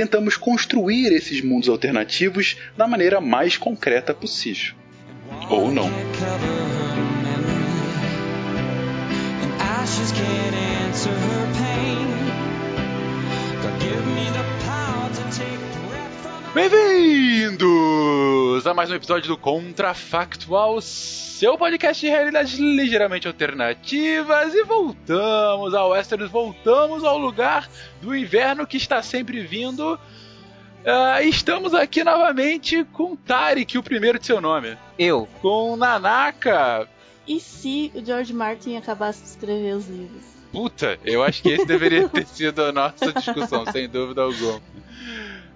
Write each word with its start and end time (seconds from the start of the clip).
tentamos 0.00 0.34
construir 0.34 1.12
esses 1.12 1.44
mundos 1.44 1.68
alternativos 1.68 2.56
da 2.74 2.86
maneira 2.86 3.20
mais 3.20 3.58
concreta 3.58 4.14
possível. 4.14 4.72
Ou 5.50 5.70
não. 5.70 5.90
Bem-vindos 16.52 17.70
a 18.66 18.74
mais 18.74 18.90
um 18.90 18.96
episódio 18.96 19.28
do 19.28 19.36
Contrafactual, 19.36 20.80
seu 20.80 21.56
podcast 21.56 22.04
de 22.04 22.10
realidades 22.10 22.58
ligeiramente 22.58 23.28
alternativas. 23.28 24.52
E 24.52 24.64
voltamos 24.64 25.72
ao 25.74 25.90
Westeros, 25.90 26.28
voltamos 26.28 27.04
ao 27.04 27.16
lugar 27.18 27.70
do 28.02 28.16
inverno 28.16 28.66
que 28.66 28.76
está 28.76 29.00
sempre 29.00 29.42
vindo. 29.42 29.94
Uh, 29.94 31.22
estamos 31.22 31.72
aqui 31.72 32.02
novamente 32.02 32.82
com 32.82 33.14
Tarek, 33.14 33.78
o 33.78 33.82
primeiro 33.82 34.18
de 34.18 34.26
seu 34.26 34.40
nome. 34.40 34.76
Eu. 34.98 35.28
Com 35.40 35.76
Nanaka. 35.76 36.88
E 37.28 37.38
se 37.38 37.92
o 37.94 38.04
George 38.04 38.32
Martin 38.32 38.76
acabasse 38.76 39.22
de 39.22 39.28
escrever 39.28 39.76
os 39.76 39.86
livros? 39.86 40.24
Puta, 40.50 40.98
eu 41.04 41.22
acho 41.22 41.42
que 41.42 41.50
esse 41.50 41.64
deveria 41.64 42.08
ter 42.08 42.26
sido 42.26 42.64
a 42.64 42.72
nossa 42.72 43.12
discussão, 43.12 43.64
sem 43.70 43.88
dúvida 43.88 44.22
alguma. 44.22 44.60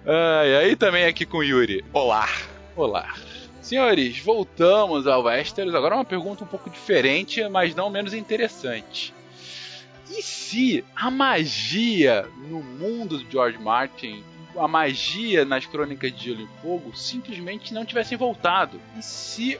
Ah, 0.07 0.45
e 0.45 0.55
aí 0.55 0.75
também 0.75 1.05
aqui 1.05 1.25
com 1.25 1.37
o 1.37 1.43
Yuri. 1.43 1.83
Olá. 1.91 2.29
Olá. 2.75 3.15
Senhores, 3.59 4.19
voltamos 4.19 5.07
ao 5.07 5.23
Westeros. 5.23 5.73
Agora 5.73 5.95
uma 5.95 6.05
pergunta 6.05 6.43
um 6.43 6.47
pouco 6.47 6.69
diferente, 6.69 7.47
mas 7.49 7.73
não 7.73 7.89
menos 7.89 8.13
interessante. 8.13 9.11
E 10.11 10.21
se 10.21 10.85
a 10.95 11.09
magia 11.09 12.27
no 12.47 12.61
mundo 12.61 13.17
do 13.17 13.31
George 13.31 13.57
Martin, 13.57 14.23
a 14.55 14.67
magia 14.67 15.43
nas 15.43 15.65
Crônicas 15.65 16.15
de 16.15 16.25
Gelo 16.25 16.41
e 16.41 16.61
Fogo, 16.61 16.95
simplesmente 16.95 17.73
não 17.73 17.83
tivessem 17.83 18.15
voltado? 18.15 18.79
E 18.95 19.01
se 19.01 19.59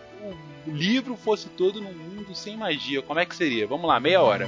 o 0.68 0.72
livro 0.72 1.18
fosse 1.18 1.50
todo 1.50 1.82
num 1.82 1.92
mundo 1.92 2.36
sem 2.36 2.56
magia, 2.56 3.02
como 3.02 3.20
é 3.20 3.26
que 3.26 3.36
seria? 3.36 3.66
Vamos 3.66 3.88
lá, 3.88 4.00
meia 4.00 4.22
hora. 4.22 4.48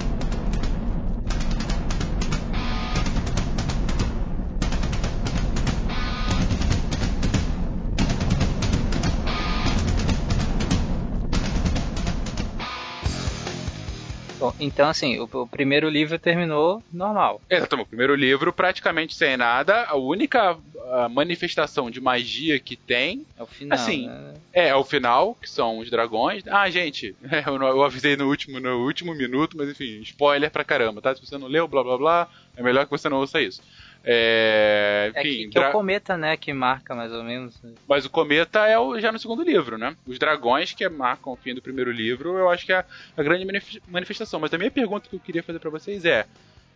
Então 14.61 14.87
assim, 14.87 15.19
o, 15.19 15.23
o, 15.23 15.47
primeiro 15.47 15.89
livro 15.89 16.17
terminou 16.17 16.81
normal. 16.93 17.41
Exatamente, 17.49 17.87
o 17.87 17.89
primeiro 17.89 18.15
livro 18.15 18.53
praticamente 18.53 19.15
sem 19.15 19.35
nada, 19.35 19.85
a 19.85 19.95
única 19.95 20.57
a 20.91 21.09
manifestação 21.09 21.89
de 21.89 22.01
magia 22.01 22.59
que 22.59 22.75
tem. 22.75 23.25
É 23.37 23.43
o 23.43 23.45
final. 23.45 23.75
Assim, 23.75 24.07
né? 24.07 24.33
é, 24.53 24.67
é 24.69 24.75
o 24.75 24.83
final, 24.83 25.35
que 25.35 25.49
são 25.49 25.79
os 25.79 25.89
dragões. 25.89 26.43
Ah, 26.47 26.69
gente, 26.69 27.15
eu, 27.47 27.55
eu 27.55 27.83
avisei 27.83 28.15
no 28.15 28.27
último, 28.27 28.59
no 28.59 28.85
último 28.85 29.13
minuto, 29.15 29.57
mas 29.57 29.69
enfim, 29.69 30.01
spoiler 30.01 30.51
pra 30.51 30.63
caramba, 30.63 31.01
tá? 31.01 31.15
Se 31.15 31.25
você 31.25 31.37
não 31.37 31.47
leu, 31.47 31.67
blá 31.67 31.83
blá 31.83 31.97
blá, 31.97 32.29
é 32.55 32.61
melhor 32.61 32.85
que 32.85 32.91
você 32.91 33.07
não 33.09 33.17
ouça 33.17 33.41
isso. 33.41 33.61
É, 34.03 35.11
enfim, 35.15 35.19
é 35.19 35.23
que, 35.23 35.47
que 35.49 35.57
é 35.59 35.69
o 35.69 35.71
cometa, 35.71 36.17
né, 36.17 36.35
que 36.35 36.51
marca 36.53 36.95
mais 36.95 37.11
ou 37.11 37.23
menos. 37.23 37.61
Mas 37.87 38.05
o 38.05 38.09
cometa 38.09 38.65
é 38.65 38.77
o, 38.77 38.99
já 38.99 39.11
no 39.11 39.19
segundo 39.19 39.43
livro, 39.43 39.77
né? 39.77 39.95
Os 40.07 40.17
dragões 40.17 40.73
que 40.73 40.87
marcam 40.89 41.33
o 41.33 41.35
fim 41.35 41.53
do 41.53 41.61
primeiro 41.61 41.91
livro, 41.91 42.37
eu 42.37 42.49
acho 42.49 42.65
que 42.65 42.73
é 42.73 42.83
a 43.15 43.23
grande 43.23 43.45
manifestação. 43.87 44.39
Mas 44.39 44.53
a 44.53 44.57
minha 44.57 44.71
pergunta 44.71 45.07
que 45.07 45.15
eu 45.15 45.19
queria 45.19 45.43
fazer 45.43 45.59
para 45.59 45.69
vocês 45.69 46.03
é: 46.03 46.25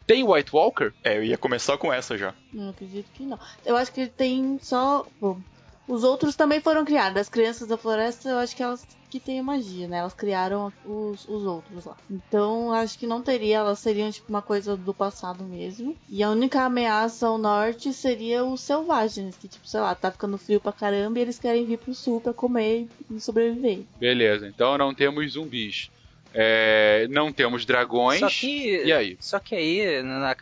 tem 0.05 0.23
White 0.23 0.51
Walker? 0.53 0.91
É, 1.03 1.17
eu 1.17 1.23
ia 1.23 1.37
começar 1.37 1.77
com 1.77 1.91
essa 1.91 2.17
já. 2.17 2.33
Não 2.53 2.69
acredito 2.69 3.07
que 3.13 3.23
não. 3.23 3.39
Eu 3.65 3.75
acho 3.75 3.91
que 3.91 4.05
tem 4.07 4.59
só. 4.61 5.05
Bom, 5.19 5.39
os 5.87 6.03
outros 6.03 6.35
também 6.35 6.59
foram 6.59 6.83
criados. 6.83 7.21
As 7.21 7.29
crianças 7.29 7.67
da 7.67 7.77
floresta, 7.77 8.29
eu 8.29 8.37
acho 8.37 8.55
que 8.55 8.63
elas 8.63 8.85
que 9.09 9.19
têm 9.19 9.41
magia, 9.41 9.87
né? 9.87 9.99
Elas 9.99 10.13
criaram 10.13 10.73
os, 10.83 11.27
os 11.27 11.45
outros 11.45 11.85
lá. 11.85 11.95
Então, 12.09 12.73
acho 12.73 12.97
que 12.99 13.07
não 13.07 13.21
teria. 13.21 13.57
Elas 13.57 13.79
seriam 13.79 14.11
tipo 14.11 14.29
uma 14.29 14.41
coisa 14.41 14.75
do 14.75 14.93
passado 14.93 15.43
mesmo. 15.43 15.95
E 16.09 16.21
a 16.21 16.29
única 16.29 16.63
ameaça 16.63 17.27
ao 17.27 17.37
norte 17.37 17.93
seria 17.93 18.43
os 18.43 18.61
selvagens, 18.61 19.37
que 19.37 19.47
tipo, 19.47 19.67
sei 19.67 19.79
lá, 19.79 19.95
tá 19.95 20.11
ficando 20.11 20.37
frio 20.37 20.59
pra 20.59 20.73
caramba 20.73 21.19
e 21.19 21.21
eles 21.21 21.39
querem 21.39 21.65
vir 21.65 21.77
pro 21.77 21.93
sul 21.93 22.19
pra 22.19 22.33
comer 22.33 22.87
e 23.09 23.19
sobreviver. 23.19 23.83
Beleza, 23.99 24.47
então 24.47 24.77
não 24.77 24.93
temos 24.93 25.33
zumbis. 25.33 25.89
É, 26.33 27.07
não 27.09 27.31
temos 27.31 27.65
dragões. 27.65 28.19
Só 28.19 28.27
que, 28.27 28.83
e 28.83 28.91
aí? 28.91 29.17
Só 29.21 29.39
que 29.39 29.55
aí, 29.55 30.03
na, 30.03 30.35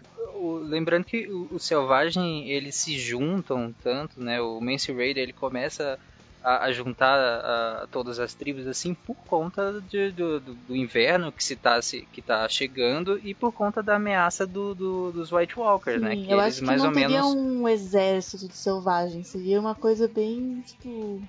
o, 0.43 0.57
lembrando 0.57 1.05
que 1.05 1.27
o, 1.27 1.47
o, 1.51 1.59
selvagem 1.59 2.49
eles 2.49 2.75
se 2.75 2.97
juntam 2.97 3.73
tanto, 3.83 4.21
né? 4.21 4.41
O 4.41 4.59
Mance 4.59 4.91
Raider 4.91 5.23
ele 5.23 5.33
começa 5.33 5.97
a, 6.43 6.65
a 6.65 6.71
juntar 6.71 7.17
a, 7.17 7.83
a 7.83 7.87
todas 7.87 8.19
as 8.19 8.33
tribos 8.33 8.67
assim 8.67 8.93
por 8.93 9.15
conta 9.15 9.81
de, 9.89 10.11
do, 10.11 10.39
do, 10.39 10.53
do, 10.53 10.75
inverno 10.75 11.31
que 11.31 11.43
se 11.43 11.55
tá 11.55 11.81
se, 11.81 12.07
que 12.11 12.21
tá 12.21 12.47
chegando 12.49 13.19
e 13.23 13.33
por 13.33 13.53
conta 13.53 13.81
da 13.81 13.95
ameaça 13.95 14.45
do, 14.45 14.75
do 14.75 15.11
dos 15.11 15.31
White 15.31 15.57
Walkers, 15.57 16.01
Sim, 16.01 16.05
né? 16.05 16.15
Que 16.15 16.31
eu 16.31 16.39
eles 16.39 16.45
acho 16.45 16.59
que 16.59 16.65
mais 16.65 16.81
não 16.81 16.89
ou 16.89 16.93
teria 16.93 17.09
menos... 17.09 17.33
um 17.33 17.67
exército 17.67 18.47
de 18.47 18.55
selvagens, 18.55 19.27
seria 19.27 19.59
uma 19.59 19.75
coisa 19.75 20.07
bem 20.07 20.61
tipo 20.65 21.21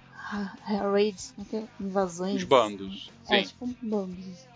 raids, 0.92 1.34
é 1.52 1.62
invasões. 1.78 2.36
Os 2.36 2.44
bandos. 2.44 3.10
É, 3.28 3.42
Sim. 3.42 3.48
tipo 3.48 3.74
bandos 3.82 4.53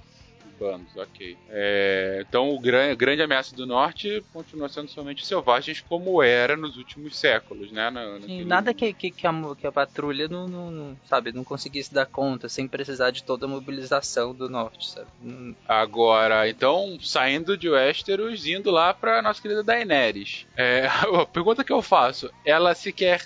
bandos, 0.58 0.96
ok. 0.96 1.36
É, 1.48 2.24
então 2.28 2.50
o 2.50 2.58
gran, 2.58 2.94
grande 2.96 3.22
ameaça 3.22 3.54
do 3.54 3.66
norte 3.66 4.22
continua 4.32 4.68
sendo 4.68 4.88
somente 4.88 5.26
selvagens, 5.26 5.80
como 5.80 6.22
era 6.22 6.56
nos 6.56 6.76
últimos 6.76 7.16
séculos, 7.16 7.70
né? 7.70 7.90
Na, 7.90 8.18
Sim, 8.20 8.44
nada 8.44 8.74
que, 8.74 8.92
que, 8.92 9.10
que, 9.10 9.26
a, 9.26 9.32
que 9.58 9.66
a 9.66 9.72
patrulha 9.72 10.28
não, 10.28 10.48
não, 10.48 10.70
não, 10.70 10.96
sabe, 11.06 11.32
não 11.32 11.44
conseguisse 11.44 11.92
dar 11.92 12.06
conta 12.06 12.48
sem 12.48 12.66
precisar 12.66 13.10
de 13.10 13.22
toda 13.22 13.46
a 13.46 13.48
mobilização 13.48 14.34
do 14.34 14.48
norte, 14.48 14.90
sabe? 14.90 15.08
Agora, 15.66 16.48
então, 16.48 16.98
saindo 17.00 17.56
de 17.56 17.68
Westeros, 17.68 18.46
indo 18.46 18.70
lá 18.70 18.92
pra 18.94 19.22
nossa 19.22 19.40
querida 19.40 19.62
Daenerys. 19.62 20.46
É, 20.56 20.86
a 21.20 21.26
pergunta 21.26 21.64
que 21.64 21.72
eu 21.72 21.82
faço, 21.82 22.30
ela 22.44 22.74
sequer. 22.74 23.22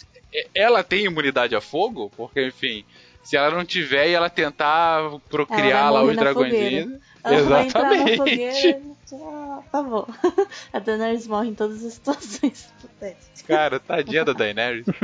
Ela 0.55 0.83
tem 0.83 1.05
imunidade 1.05 1.55
a 1.55 1.61
fogo? 1.61 2.11
Porque, 2.17 2.47
enfim, 2.47 2.85
Se 3.23 3.37
ela 3.37 3.51
não 3.51 3.65
tiver 3.65 4.09
e 4.09 4.15
ela 4.15 4.31
tentar 4.31 5.01
Ela 5.01 5.21
procriar 5.29 5.83
vai 5.85 5.93
lá 5.93 6.01
morrer 6.01 6.11
os 6.11 6.17
dragõezinhos. 6.17 7.01
Exatamente. 7.25 8.17
fogueira. 8.17 8.81
Ah, 9.15 9.63
tá 9.71 9.83
bom. 9.83 10.07
A 10.73 10.79
Daenerys 10.79 11.27
morre 11.27 11.49
em 11.51 11.55
todas 11.55 11.85
as 11.85 11.95
situações 11.95 12.73
hipotéticas. 12.79 13.43
Cara, 13.47 13.79
tadinha 13.79 14.25
da 14.25 14.33
Daenerys. 14.33 14.87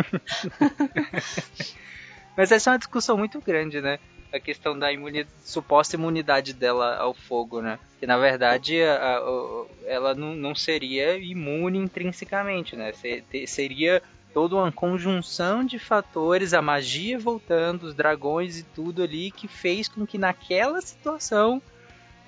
Mas 2.37 2.53
essa 2.53 2.70
é 2.70 2.73
uma 2.73 2.79
discussão 2.79 3.17
muito 3.17 3.41
grande, 3.41 3.81
né? 3.81 3.99
A 4.32 4.38
questão 4.38 4.79
da 4.79 4.93
imuni- 4.93 5.26
suposta 5.44 5.97
imunidade 5.97 6.53
dela 6.53 6.97
ao 6.97 7.15
fogo, 7.15 7.61
né? 7.61 7.79
Que 7.99 8.06
na 8.06 8.17
verdade 8.19 8.81
a- 8.82 9.19
a- 9.19 9.65
ela 9.87 10.15
não, 10.15 10.35
não 10.35 10.55
seria 10.55 11.17
imune 11.19 11.79
intrinsecamente, 11.79 12.76
né? 12.76 12.93
Se- 12.93 13.23
te- 13.31 13.47
seria 13.47 14.03
toda 14.35 14.55
uma 14.56 14.70
conjunção 14.70 15.65
de 15.65 15.79
fatores, 15.79 16.53
a 16.55 16.61
magia 16.62 17.19
voltando, 17.19 17.85
os 17.85 17.94
dragões 17.94 18.59
e 18.59 18.62
tudo 18.62 19.03
ali 19.03 19.31
que 19.31 19.49
fez 19.49 19.88
com 19.88 20.06
que 20.06 20.19
naquela 20.19 20.81
situação 20.81 21.61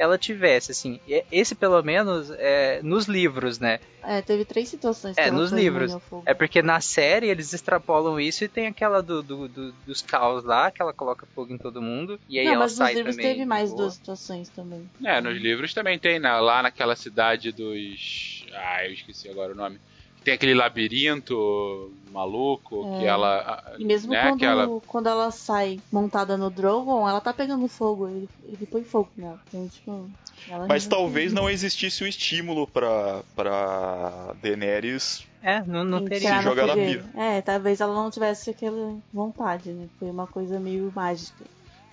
ela 0.00 0.17
tivesse, 0.17 0.73
assim, 0.73 0.99
e- 1.06 1.23
esse 1.31 1.55
pelo 1.55 1.82
menos 1.82 2.31
é 2.31 2.81
nos 2.82 3.05
livros, 3.06 3.58
né? 3.58 3.79
É, 4.02 4.23
teve 4.23 4.47
três 4.47 4.69
situações 4.69 5.14
que 5.14 5.20
É, 5.20 5.29
ela 5.29 5.37
nos 5.37 5.52
livros. 5.52 5.94
É 6.25 6.32
porque 6.32 6.62
na 6.62 6.81
série 6.81 7.29
eles 7.29 7.52
extrapolam 7.52 8.19
isso 8.19 8.43
e 8.43 8.49
tem 8.49 8.67
aquela 8.67 9.02
do, 9.02 9.23
do- 9.23 9.47
do- 9.47 9.73
dos 9.87 10.00
caos 10.00 10.43
lá, 10.43 10.70
que 10.70 10.81
ela 10.81 10.94
coloca 10.94 11.26
fogo 11.35 11.52
em 11.52 11.58
todo 11.58 11.82
mundo. 11.82 12.19
E 12.26 12.38
aí 12.38 12.47
Não, 12.47 12.52
ela 12.55 12.61
mas 12.64 12.73
sai 12.73 12.87
nos 12.88 12.97
livros 12.97 13.17
também. 13.17 13.32
teve 13.35 13.44
mais 13.47 13.69
de 13.70 13.76
duas 13.76 13.88
boa. 13.88 13.91
situações 13.91 14.49
também. 14.49 14.91
É, 15.05 15.20
nos 15.20 15.37
livros 15.38 15.75
também 15.75 15.99
tem, 15.99 16.19
né? 16.19 16.32
lá 16.41 16.62
naquela 16.62 16.97
cidade 16.97 17.52
dos. 17.52 18.47
Ah, 18.55 18.87
eu 18.87 18.93
esqueci 18.94 19.29
agora 19.29 19.52
o 19.52 19.56
nome. 19.56 19.79
Tem 20.25 20.34
aquele 20.34 20.55
labirinto 20.55 21.93
maluco 22.12 22.82
que 22.99 23.05
É. 23.05 23.08
ela. 23.08 23.75
E 23.78 23.84
mesmo 23.84 24.12
né, 24.12 24.28
quando, 24.28 24.38
que 24.38 24.44
ela 24.44 24.81
quando 24.87 25.08
ela 25.08 25.31
sai 25.31 25.81
montada 25.90 26.37
no 26.37 26.50
Drogon, 26.50 27.08
ela 27.08 27.20
tá 27.20 27.32
pegando 27.32 27.67
fogo. 27.69 28.08
Ele, 28.08 28.28
ele 28.44 28.67
põe 28.67 28.84
fogo 28.84 29.11
nela. 29.17 29.40
Então, 29.49 29.69
tipo, 29.69 30.11
ela 30.49 30.67
Mas 30.67 30.87
talvez 30.87 31.32
não 31.32 31.49
existisse 31.49 32.05
o 32.05 32.06
estímulo 32.06 32.67
pra, 32.67 33.22
pra 33.34 34.34
Daenerys. 34.43 35.25
É, 35.43 35.62
não, 35.64 35.84
não 35.84 35.99
entrar 36.00 36.11
teria. 36.11 36.37
Se 36.37 36.43
jogar 36.43 36.66
na. 36.66 36.75
É, 37.23 37.40
talvez 37.40 37.81
ela 37.81 37.94
não 37.94 38.11
tivesse 38.11 38.50
aquela 38.50 38.96
vontade, 39.12 39.70
né? 39.73 39.88
Foi 39.99 40.11
uma 40.11 40.26
coisa 40.26 40.61
meio 40.61 40.93
mágica. 40.94 41.44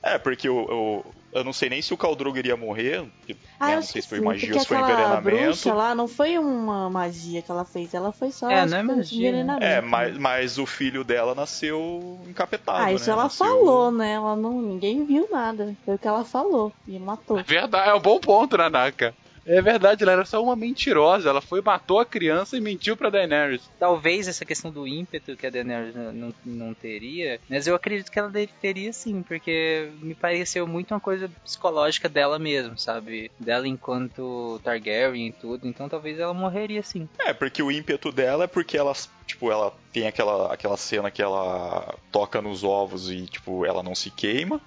É, 0.04 0.18
porque 0.18 0.48
eu, 0.48 1.06
eu, 1.34 1.44
não 1.44 1.54
sei 1.54 1.70
nem 1.70 1.82
se 1.82 1.94
o 1.94 1.98
Khal 1.98 2.16
iria 2.36 2.56
morrer. 2.58 3.04
porque, 3.20 3.36
Ah, 3.60 3.68
né, 3.68 3.76
não 3.76 3.82
sei 3.84 4.02
se 4.02 4.08
foi 4.08 4.20
sim, 4.20 4.26
magia 4.26 4.54
ou 4.54 4.60
se 4.60 4.66
foi 4.68 4.78
envenenamento. 4.78 5.22
bruxa 5.24 5.74
lá 5.74 5.94
não 5.96 6.08
foi 6.08 6.38
uma 6.38 6.90
magia 6.90 7.42
que 7.42 7.52
ela 7.52 7.66
fez, 7.66 7.94
ela 7.94 8.12
foi 8.14 8.32
só 8.32 8.50
É, 8.50 8.66
não 8.66 8.78
é 8.78 8.82
um 8.82 8.86
magia, 8.86 9.32
né? 9.32 9.40
envenenamento. 9.40 9.66
É, 9.66 9.82
mas, 9.82 10.18
mas 10.18 10.58
o 10.58 10.66
filho 10.66 11.04
dela 11.04 11.36
nasceu 11.36 12.24
encapetado. 12.28 12.84
Ah, 12.84 12.94
isso 12.94 13.06
né? 13.06 13.12
ela 13.12 13.24
Nasceu- 13.24 13.46
falou, 13.48 13.92
né? 13.92 14.14
Ela 14.14 14.36
não, 14.36 14.62
ninguém 14.62 15.06
viu 15.06 15.28
nada. 15.30 15.76
Foi 15.86 15.96
o 15.96 16.00
que 16.00 16.08
ela 16.08 16.24
falou 16.24 16.72
e 16.88 16.98
matou. 17.00 17.38
É 17.38 17.44
verdade, 17.44 17.90
é 17.90 17.94
um 17.94 18.00
bom 18.02 18.20
ponto, 18.20 18.58
Nanaka. 18.58 19.14
É 19.48 19.62
verdade, 19.62 20.04
ela 20.04 20.12
era 20.12 20.26
só 20.26 20.44
uma 20.44 20.56
mentirosa. 20.56 21.30
Ela 21.30 21.42
foi, 21.42 21.62
matou 21.62 22.00
a 22.00 22.06
criança 22.06 22.58
e 22.58 22.62
mentiu 22.62 22.98
pra 22.98 23.10
Daenerys. 23.10 23.70
Talvez 23.80 24.28
essa 24.28 24.44
questão 24.44 24.70
do 24.70 24.86
ímpeto 24.86 25.38
que 25.38 25.48
a 25.48 25.50
Daenerys 25.50 25.96
não, 25.96 26.12
não, 26.12 26.34
não 26.46 26.74
teria, 26.74 27.40
mas 27.50 27.66
eu 27.66 27.74
acredito 27.74 28.12
que 28.12 28.20
ela 28.20 28.32
teria 28.62 28.92
sim, 28.92 29.24
porque 29.24 29.90
me 30.02 30.14
pareceu 30.14 30.68
muito 30.68 30.94
uma 30.94 31.00
coisa 31.00 31.30
psicológica 31.44 32.10
dela 32.10 32.38
mesmo, 32.38 32.78
sabe? 32.78 33.32
Dela 33.40 33.68
enquanto 33.68 34.60
Targaryen 34.64 35.28
e 35.28 35.32
tudo, 35.32 35.68
então 35.68 35.88
talvez 35.88 36.20
ela 36.20 36.34
morreria 36.34 36.84
sim. 36.84 37.08
É, 37.20 37.34
porque 37.34 37.64
o 37.64 37.72
ímpeto 37.72 38.12
dela 38.12 38.44
é 38.44 38.48
porque 38.48 38.78
ela, 38.78 38.94
tipo, 39.26 39.50
ela 39.50 39.74
tem 39.94 40.08
aquela, 40.08 40.54
aquela 40.54 40.76
cena 40.76 41.10
que 41.10 41.22
ela 41.22 41.96
toca 42.12 42.42
nos 42.42 42.64
ovos 42.64 43.10
e, 43.10 43.26
tipo, 43.26 43.66
ela 43.66 43.82
não 43.82 43.96
se 43.96 44.12
queima. 44.12 44.60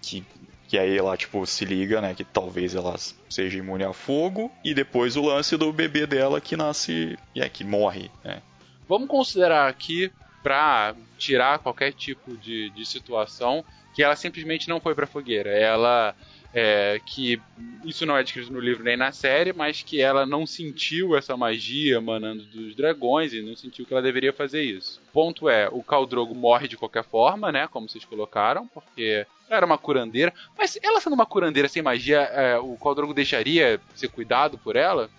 Que, 0.00 0.24
que 0.68 0.78
aí 0.78 0.96
ela, 0.96 1.16
tipo, 1.16 1.44
se 1.46 1.64
liga, 1.64 2.00
né? 2.00 2.14
Que 2.14 2.22
talvez 2.22 2.74
ela 2.74 2.94
seja 3.28 3.58
imune 3.58 3.84
a 3.84 3.92
fogo. 3.94 4.52
E 4.62 4.74
depois 4.74 5.16
o 5.16 5.22
lance 5.22 5.56
do 5.56 5.72
bebê 5.72 6.06
dela 6.06 6.40
que 6.40 6.56
nasce. 6.56 7.18
É, 7.34 7.48
que 7.48 7.64
morre, 7.64 8.10
né? 8.22 8.42
Vamos 8.86 9.08
considerar 9.08 9.68
aqui, 9.68 10.12
pra 10.42 10.94
tirar 11.18 11.58
qualquer 11.58 11.92
tipo 11.92 12.36
de, 12.36 12.70
de 12.70 12.86
situação, 12.86 13.64
que 13.98 14.02
ela 14.04 14.14
simplesmente 14.14 14.68
não 14.68 14.78
foi 14.78 14.94
pra 14.94 15.08
fogueira. 15.08 15.50
Ela. 15.50 16.14
É, 16.54 16.98
que 17.04 17.38
isso 17.84 18.06
não 18.06 18.16
é 18.16 18.22
descrito 18.22 18.50
no 18.50 18.58
livro 18.58 18.82
nem 18.82 18.96
na 18.96 19.12
série, 19.12 19.52
mas 19.52 19.82
que 19.82 20.00
ela 20.00 20.24
não 20.24 20.46
sentiu 20.46 21.14
essa 21.14 21.36
magia 21.36 21.96
emanando 21.96 22.44
dos 22.44 22.74
dragões 22.74 23.34
e 23.34 23.42
não 23.42 23.54
sentiu 23.54 23.84
que 23.84 23.92
ela 23.92 24.00
deveria 24.00 24.32
fazer 24.32 24.62
isso. 24.62 24.98
Ponto 25.12 25.48
é, 25.48 25.68
o 25.70 25.82
Khal 25.82 26.06
Drogo 26.06 26.34
morre 26.34 26.66
de 26.66 26.76
qualquer 26.76 27.04
forma, 27.04 27.52
né, 27.52 27.68
como 27.68 27.86
vocês 27.86 28.04
colocaram, 28.04 28.66
porque 28.68 29.26
ela 29.46 29.56
era 29.58 29.66
uma 29.66 29.76
curandeira. 29.76 30.32
Mas 30.56 30.78
ela 30.82 31.02
sendo 31.02 31.12
uma 31.12 31.26
curandeira 31.26 31.68
sem 31.68 31.82
magia, 31.82 32.20
é, 32.20 32.56
o 32.56 32.78
Khal 32.78 32.94
Drogo 32.94 33.12
deixaria 33.12 33.78
ser 33.94 34.08
cuidado 34.08 34.56
por 34.56 34.74
ela? 34.74 35.10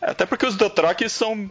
É, 0.00 0.12
Até 0.12 0.24
porque 0.24 0.46
os 0.46 0.56
Dothraki 0.56 1.06
são, 1.10 1.50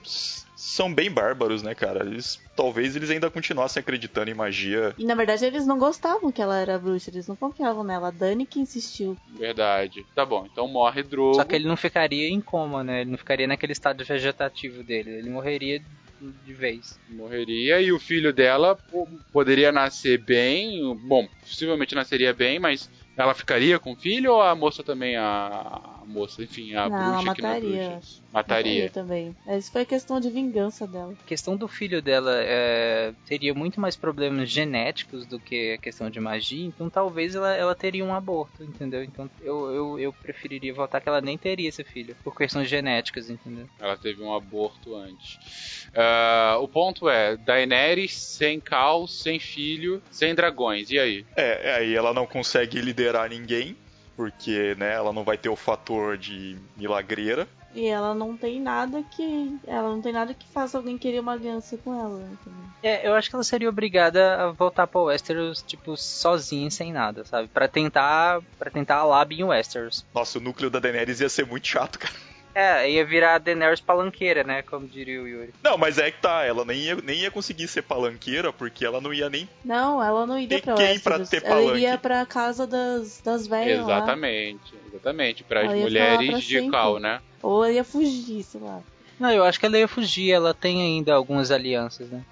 são 0.59 0.91
bem 0.91 1.11
bárbaros, 1.11 1.61
né, 1.61 1.75
cara? 1.75 2.03
Eles, 2.03 2.39
talvez 2.55 2.95
eles 2.95 3.11
ainda 3.11 3.29
continuassem 3.29 3.79
acreditando 3.79 4.31
em 4.31 4.33
magia. 4.33 4.95
E 4.97 5.05
na 5.05 5.13
verdade 5.13 5.45
eles 5.45 5.67
não 5.67 5.77
gostavam 5.77 6.31
que 6.31 6.41
ela 6.41 6.57
era 6.57 6.79
bruxa, 6.79 7.11
eles 7.11 7.27
não 7.27 7.35
confiavam 7.35 7.83
nela. 7.83 8.07
A 8.07 8.11
Dani 8.11 8.45
que 8.45 8.59
insistiu. 8.59 9.15
Verdade. 9.37 10.03
Tá 10.15 10.25
bom, 10.25 10.47
então 10.51 10.67
morre 10.67 11.03
Drogo. 11.03 11.35
Só 11.35 11.43
que 11.43 11.55
ele 11.55 11.67
não 11.67 11.77
ficaria 11.77 12.27
em 12.27 12.41
coma, 12.41 12.83
né? 12.83 13.01
Ele 13.01 13.11
não 13.11 13.17
ficaria 13.17 13.45
naquele 13.45 13.73
estado 13.73 14.03
vegetativo 14.03 14.83
dele, 14.83 15.11
ele 15.11 15.29
morreria 15.29 15.79
de 16.19 16.53
vez. 16.53 16.99
morreria 17.07 17.79
e 17.79 17.91
o 17.91 17.99
filho 17.99 18.33
dela 18.33 18.75
po- 18.75 19.07
poderia 19.31 19.71
nascer 19.71 20.17
bem, 20.17 20.79
bom, 21.07 21.27
possivelmente 21.41 21.93
nasceria 21.93 22.33
bem, 22.33 22.57
mas 22.57 22.89
ela 23.15 23.35
ficaria 23.35 23.77
com 23.77 23.91
o 23.93 23.95
filho 23.95 24.31
ou 24.33 24.41
a 24.41 24.55
moça 24.55 24.83
também, 24.83 25.15
a 25.15 25.96
moça, 26.07 26.43
enfim, 26.43 26.73
a 26.73 26.89
não, 26.89 26.97
ela 26.97 27.17
bruxa 27.17 27.35
que 27.35 27.41
não 27.41 27.49
é 27.49 27.53
mataria. 27.53 27.89
bruxa? 27.89 28.21
Mataria. 28.31 28.89
também. 28.89 29.35
Isso 29.47 29.71
foi 29.71 29.85
questão 29.85 30.19
de 30.19 30.29
vingança 30.29 30.87
dela. 30.87 31.13
A 31.13 31.27
questão 31.27 31.55
do 31.55 31.67
filho 31.67 32.01
dela 32.01 32.33
é, 32.41 33.13
teria 33.25 33.53
muito 33.53 33.79
mais 33.79 33.95
problemas 33.95 34.49
genéticos 34.49 35.25
do 35.25 35.39
que 35.39 35.73
a 35.73 35.77
questão 35.77 36.09
de 36.09 36.19
magia, 36.19 36.65
então 36.65 36.89
talvez 36.89 37.35
ela, 37.35 37.53
ela 37.53 37.75
teria 37.75 38.03
um 38.03 38.13
aborto, 38.13 38.63
entendeu? 38.63 39.03
Então 39.03 39.29
eu, 39.41 39.71
eu, 39.71 39.99
eu 39.99 40.13
preferiria 40.13 40.73
votar 40.73 41.01
que 41.01 41.09
ela 41.09 41.21
nem 41.21 41.37
teria 41.37 41.69
esse 41.69 41.83
filho, 41.83 42.15
por 42.23 42.35
questões 42.35 42.69
genéticas, 42.69 43.29
entendeu? 43.29 43.67
Ela 43.79 43.97
teve 43.97 44.21
um 44.21 44.33
aborto 44.33 44.95
antes. 44.95 45.87
Ah, 45.95 46.57
o 46.59 46.67
ponto 46.67 47.09
é, 47.09 47.35
Daenerys 47.37 48.13
sem 48.13 48.59
Cal, 48.59 49.07
sem 49.07 49.39
filho, 49.39 50.01
sem 50.11 50.33
dragões, 50.33 50.89
e 50.89 50.99
aí? 50.99 51.25
É, 51.35 51.75
aí 51.75 51.95
ela 51.95 52.13
não 52.13 52.25
consegue 52.25 52.79
liderar 52.81 53.29
ninguém, 53.29 53.75
porque, 54.17 54.75
né, 54.79 54.93
ela 54.95 55.13
não 55.13 55.23
vai 55.23 55.37
ter 55.37 55.47
o 55.47 55.55
fator 55.55 56.17
de 56.17 56.57
milagreira. 56.75 57.47
E 57.75 57.85
ela 57.85 58.15
não 58.15 58.35
tem 58.35 58.59
nada 58.59 59.03
que. 59.03 59.55
Ela 59.67 59.89
não 59.89 60.01
tem 60.01 60.11
nada 60.11 60.33
que 60.33 60.47
faça 60.47 60.77
alguém 60.77 60.97
querer 60.97 61.19
uma 61.19 61.33
aliança 61.33 61.77
com 61.77 61.93
ela. 61.93 62.19
entendeu? 62.21 62.67
É, 62.81 63.07
eu 63.07 63.13
acho 63.13 63.29
que 63.29 63.35
ela 63.35 63.43
seria 63.43 63.69
obrigada 63.69 64.45
a 64.45 64.51
voltar 64.51 64.87
pra 64.87 65.01
Westeros, 65.01 65.61
tipo, 65.61 65.95
sozinha, 65.95 66.71
sem 66.71 66.91
nada, 66.91 67.23
sabe? 67.25 67.47
Pra 67.47 67.67
tentar, 67.67 68.41
para 68.57 68.71
tentar 68.71 68.95
a 68.95 69.03
lab 69.03 69.35
em 69.35 69.43
Westeros. 69.43 70.03
Nossa, 70.13 70.39
o 70.39 70.41
núcleo 70.41 70.71
da 70.71 70.79
Daenerys 70.79 71.19
ia 71.19 71.29
ser 71.29 71.45
muito 71.45 71.67
chato, 71.67 71.99
cara. 71.99 72.13
É, 72.59 72.89
ia 72.89 73.05
virar 73.05 73.35
a 73.35 73.37
Daenerys 73.37 73.79
palanqueira, 73.79 74.43
né? 74.43 74.63
Como 74.63 74.87
diria 74.87 75.21
o 75.21 75.27
Yuri. 75.27 75.53
Não, 75.63 75.77
mas 75.77 75.99
é 75.99 76.09
que 76.09 76.19
tá, 76.19 76.43
ela 76.43 76.65
nem 76.65 76.79
ia, 76.79 76.95
nem 76.95 77.19
ia 77.19 77.29
conseguir 77.29 77.67
ser 77.67 77.83
palanqueira, 77.83 78.51
porque 78.51 78.83
ela 78.83 78.99
não 78.99 79.13
ia 79.13 79.29
nem. 79.29 79.47
Não, 79.63 80.01
ela 80.03 80.25
não 80.25 80.39
iria 80.39 80.57
Tem 80.59 80.61
pra 80.61 80.73
quem 80.73 80.99
pra 80.99 81.19
ter 81.19 81.43
ela 81.45 81.55
palanque? 81.55 81.77
iria 81.77 81.97
pra 81.99 82.25
casa 82.25 82.65
das, 82.65 83.21
das 83.23 83.45
velhas 83.45 83.85
lá. 83.85 83.97
exatamente, 83.97 84.73
exatamente, 84.87 85.43
para 85.43 85.59
as 85.59 85.65
Ela 85.67 85.75
ia 85.77 85.83
lá 85.83 85.89
mulheres 85.89 86.29
pra 86.31 86.39
de 86.39 86.45
sempre. 86.55 86.71
Cal, 86.71 86.99
né? 86.99 87.21
Ou 87.43 87.63
ela 87.63 87.73
ia 87.73 87.83
fugir, 87.83 88.41
sei 88.43 88.59
lá. 88.59 88.81
Não, 89.19 89.31
eu 89.31 89.43
acho 89.43 89.59
que 89.59 89.65
ela 89.65 89.77
ia 89.79 89.87
fugir, 89.87 90.31
ela 90.31 90.53
tem 90.53 90.79
ainda 90.81 91.13
algumas 91.15 91.49
alianças, 91.51 92.07
né? 92.09 92.23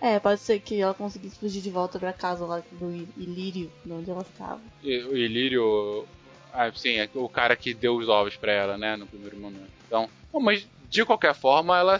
É. 0.00 0.14
É, 0.14 0.18
pode 0.20 0.40
ser 0.40 0.60
que 0.60 0.80
ela 0.80 0.94
conseguisse 0.94 1.36
fugir 1.38 1.60
de 1.60 1.68
volta 1.70 1.98
pra 1.98 2.12
casa 2.12 2.44
lá 2.46 2.62
do 2.72 2.92
Il- 2.92 3.08
Ilírio, 3.16 3.70
de 3.84 3.92
onde 3.92 4.10
ela 4.10 4.22
ficava. 4.24 4.60
E- 4.82 5.02
O 5.04 5.16
Ilírio, 5.16 6.04
ah, 6.52 6.70
sim, 6.72 6.96
é 6.98 7.08
o 7.14 7.28
cara 7.28 7.56
que 7.56 7.74
deu 7.74 7.96
os 7.96 8.08
ovos 8.08 8.36
pra 8.36 8.52
ela, 8.52 8.78
né, 8.78 8.96
no 8.96 9.06
primeiro 9.06 9.36
momento. 9.38 9.70
Então, 9.86 10.08
bom, 10.32 10.40
mas 10.40 10.66
de 10.88 11.04
qualquer 11.04 11.34
forma, 11.34 11.78
ela 11.78 11.98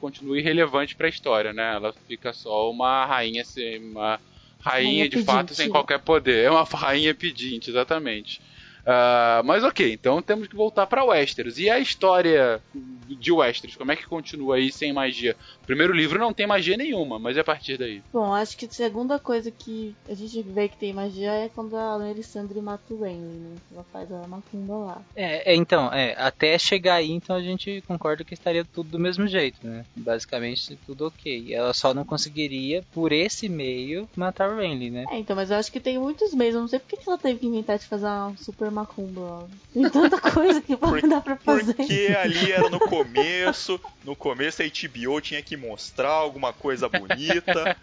continua 0.00 0.38
irrelevante 0.38 0.94
pra 0.96 1.08
história, 1.08 1.52
né? 1.52 1.74
Ela 1.74 1.92
fica 2.06 2.32
só 2.32 2.70
uma 2.70 3.04
rainha, 3.06 3.44
sem- 3.44 3.78
uma 3.90 4.20
rainha, 4.60 4.88
Rainha 5.04 5.08
de 5.08 5.18
fato 5.24 5.46
pedinte. 5.46 5.54
sem 5.54 5.70
qualquer 5.70 5.98
poder. 6.00 6.44
É 6.44 6.50
uma 6.50 6.64
rainha 6.64 7.14
pedinte, 7.14 7.70
exatamente. 7.70 8.40
Uh, 8.86 9.42
mas 9.44 9.64
ok, 9.64 9.92
então 9.92 10.22
temos 10.22 10.46
que 10.46 10.54
voltar 10.54 10.86
para 10.86 11.04
Westeros. 11.04 11.58
E 11.58 11.68
a 11.68 11.80
história 11.80 12.62
de 13.08 13.32
Westeros, 13.32 13.74
como 13.74 13.90
é 13.90 13.96
que 13.96 14.06
continua 14.06 14.56
aí 14.56 14.70
sem 14.70 14.92
magia? 14.92 15.34
O 15.62 15.66
primeiro 15.66 15.92
livro 15.92 16.20
não 16.20 16.32
tem 16.32 16.46
magia 16.46 16.76
nenhuma, 16.76 17.18
mas 17.18 17.36
é 17.36 17.40
a 17.40 17.44
partir 17.44 17.76
daí. 17.76 18.00
Bom, 18.12 18.32
acho 18.32 18.56
que 18.56 18.66
a 18.66 18.70
segunda 18.70 19.18
coisa 19.18 19.50
que 19.50 19.94
a 20.08 20.14
gente 20.14 20.40
vê 20.42 20.68
que 20.68 20.76
tem 20.76 20.92
magia 20.92 21.32
é 21.32 21.48
quando 21.48 21.76
a 21.76 21.98
Melisandre 21.98 22.60
mata 22.60 22.94
o 22.94 23.02
Renly, 23.02 23.36
né? 23.36 23.56
Ela 23.72 23.84
faz 23.92 24.12
a 24.12 24.26
macumba 24.28 24.76
lá. 24.76 25.02
É, 25.16 25.52
é, 25.52 25.56
então, 25.56 25.92
é, 25.92 26.14
até 26.16 26.56
chegar 26.56 26.96
aí, 26.96 27.10
então 27.10 27.34
a 27.34 27.42
gente 27.42 27.82
concorda 27.88 28.22
que 28.22 28.34
estaria 28.34 28.64
tudo 28.64 28.90
do 28.90 28.98
mesmo 29.00 29.26
jeito, 29.26 29.66
né? 29.66 29.84
Basicamente 29.96 30.78
tudo 30.86 31.08
ok. 31.08 31.52
Ela 31.52 31.74
só 31.74 31.92
não 31.92 32.04
conseguiria, 32.04 32.84
por 32.92 33.10
esse 33.10 33.48
meio, 33.48 34.08
matar 34.14 34.48
o 34.48 34.56
Renly, 34.56 34.90
né? 34.90 35.04
É, 35.10 35.18
então, 35.18 35.34
mas 35.34 35.50
eu 35.50 35.56
acho 35.56 35.72
que 35.72 35.80
tem 35.80 35.98
muitos 35.98 36.32
meios. 36.32 36.54
Eu 36.54 36.60
não 36.60 36.68
sei 36.68 36.78
porque 36.78 36.96
que 36.96 37.08
ela 37.08 37.18
teve 37.18 37.40
que 37.40 37.46
inventar 37.46 37.78
de 37.78 37.86
fazer 37.86 38.06
uma 38.06 38.36
super 38.36 38.70
macumba. 38.76 39.48
Tem 39.72 39.88
tanta 39.88 40.20
coisa 40.20 40.60
que 40.60 40.76
pode 40.76 41.08
dar 41.08 41.22
pra 41.22 41.36
fazer. 41.36 41.74
Porque 41.74 42.14
ali 42.18 42.52
era 42.52 42.68
no 42.68 42.78
começo, 42.78 43.80
no 44.04 44.14
começo 44.14 44.62
a 44.62 44.66
HBO 44.66 45.20
tinha 45.20 45.42
que 45.42 45.56
mostrar 45.56 46.10
alguma 46.10 46.52
coisa 46.52 46.88
bonita, 46.88 47.76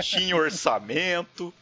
tinha 0.00 0.36
orçamento. 0.36 1.52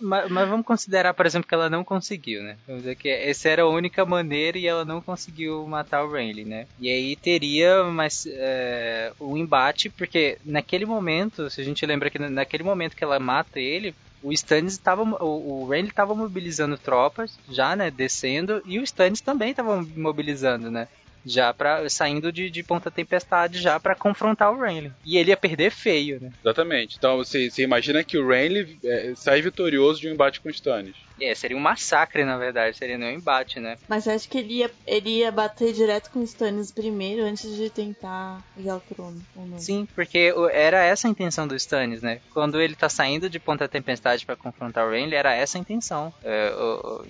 Mas, 0.00 0.30
mas, 0.30 0.48
vamos 0.48 0.66
considerar, 0.66 1.14
por 1.14 1.24
exemplo, 1.24 1.48
que 1.48 1.54
ela 1.54 1.70
não 1.70 1.82
conseguiu, 1.82 2.42
né? 2.42 2.56
Vamos 2.66 2.82
dizer 2.82 2.96
que 2.96 3.08
essa 3.08 3.48
era 3.48 3.62
a 3.62 3.68
única 3.68 4.04
maneira 4.04 4.58
e 4.58 4.66
ela 4.66 4.84
não 4.84 5.00
conseguiu 5.00 5.66
matar 5.66 6.04
o 6.04 6.12
Renly, 6.12 6.44
né? 6.44 6.66
E 6.78 6.90
aí 6.90 7.16
teria 7.16 7.84
mais 7.84 8.26
é, 8.28 9.12
um 9.20 9.36
embate, 9.36 9.88
porque 9.88 10.38
naquele 10.44 10.84
momento, 10.84 11.48
se 11.48 11.60
a 11.60 11.64
gente 11.64 11.86
lembra 11.86 12.10
que 12.10 12.18
naquele 12.18 12.62
momento 12.62 12.96
que 12.96 13.04
ela 13.04 13.18
mata 13.18 13.58
ele, 13.58 13.94
o 14.22 14.32
Stannis 14.32 14.74
estava 14.74 15.02
o, 15.02 15.62
o 15.62 15.68
Renly 15.68 15.88
estava 15.88 16.14
mobilizando 16.14 16.78
tropas 16.78 17.38
já, 17.50 17.74
né, 17.74 17.90
descendo 17.90 18.62
e 18.64 18.78
o 18.78 18.82
Stannis 18.82 19.20
também 19.20 19.50
estava 19.50 19.84
mobilizando, 19.96 20.70
né? 20.70 20.88
já 21.24 21.52
para 21.52 21.88
saindo 21.88 22.32
de, 22.32 22.50
de 22.50 22.62
Ponta 22.62 22.90
Tempestade 22.90 23.60
já 23.60 23.78
para 23.78 23.94
confrontar 23.94 24.52
o 24.52 24.60
Renly. 24.60 24.92
E 25.04 25.16
ele 25.16 25.30
ia 25.30 25.36
perder 25.36 25.70
feio, 25.70 26.20
né? 26.20 26.32
Exatamente. 26.42 26.96
Então 26.98 27.16
você, 27.16 27.50
você 27.50 27.62
imagina 27.62 28.02
que 28.02 28.18
o 28.18 28.26
Renly 28.26 28.78
é, 28.84 29.12
sai 29.14 29.40
vitorioso 29.40 30.00
de 30.00 30.08
um 30.08 30.12
embate 30.12 30.40
com 30.40 30.48
o 30.48 30.50
Stannis. 30.50 30.96
É, 31.22 31.34
seria 31.34 31.56
um 31.56 31.60
massacre, 31.60 32.24
na 32.24 32.36
verdade, 32.36 32.76
seria 32.76 32.98
nem 32.98 33.14
um 33.14 33.18
embate, 33.18 33.60
né? 33.60 33.78
Mas 33.88 34.08
acho 34.08 34.28
que 34.28 34.38
ele 34.38 34.54
ia, 34.54 34.70
ele 34.86 35.18
ia 35.18 35.30
bater 35.30 35.72
direto 35.72 36.10
com 36.10 36.20
o 36.20 36.24
Stannis 36.24 36.70
primeiro 36.70 37.22
antes 37.22 37.54
de 37.54 37.70
tentar 37.70 38.42
pegar 38.56 38.76
o 38.76 38.80
trono, 38.80 39.20
ou 39.36 39.46
não? 39.46 39.58
Sim, 39.58 39.86
porque 39.94 40.34
era 40.52 40.82
essa 40.82 41.06
a 41.06 41.10
intenção 41.10 41.46
do 41.46 41.54
Stannis, 41.54 42.02
né? 42.02 42.20
Quando 42.32 42.60
ele 42.60 42.74
tá 42.74 42.88
saindo 42.88 43.30
de 43.30 43.38
Ponta 43.38 43.68
Tempestade 43.68 44.26
para 44.26 44.36
confrontar 44.36 44.86
o 44.86 44.90
Renly, 44.90 45.14
era 45.14 45.34
essa 45.34 45.58
a 45.58 45.60
intenção. 45.60 46.12
É, 46.24 46.52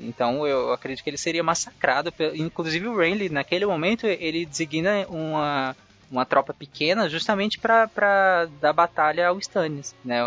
então 0.00 0.46
eu 0.46 0.72
acredito 0.72 1.02
que 1.02 1.10
ele 1.10 1.18
seria 1.18 1.42
massacrado. 1.42 2.12
Inclusive 2.34 2.88
o 2.88 2.96
Renly, 2.96 3.28
naquele 3.28 3.66
momento, 3.66 4.06
ele 4.06 4.44
designa 4.44 5.06
uma 5.08 5.74
uma 6.12 6.26
tropa 6.26 6.52
pequena 6.52 7.08
justamente 7.08 7.58
para 7.58 8.48
dar 8.60 8.72
batalha 8.72 9.28
ao 9.28 9.38
Stannis, 9.38 9.94
né, 10.04 10.20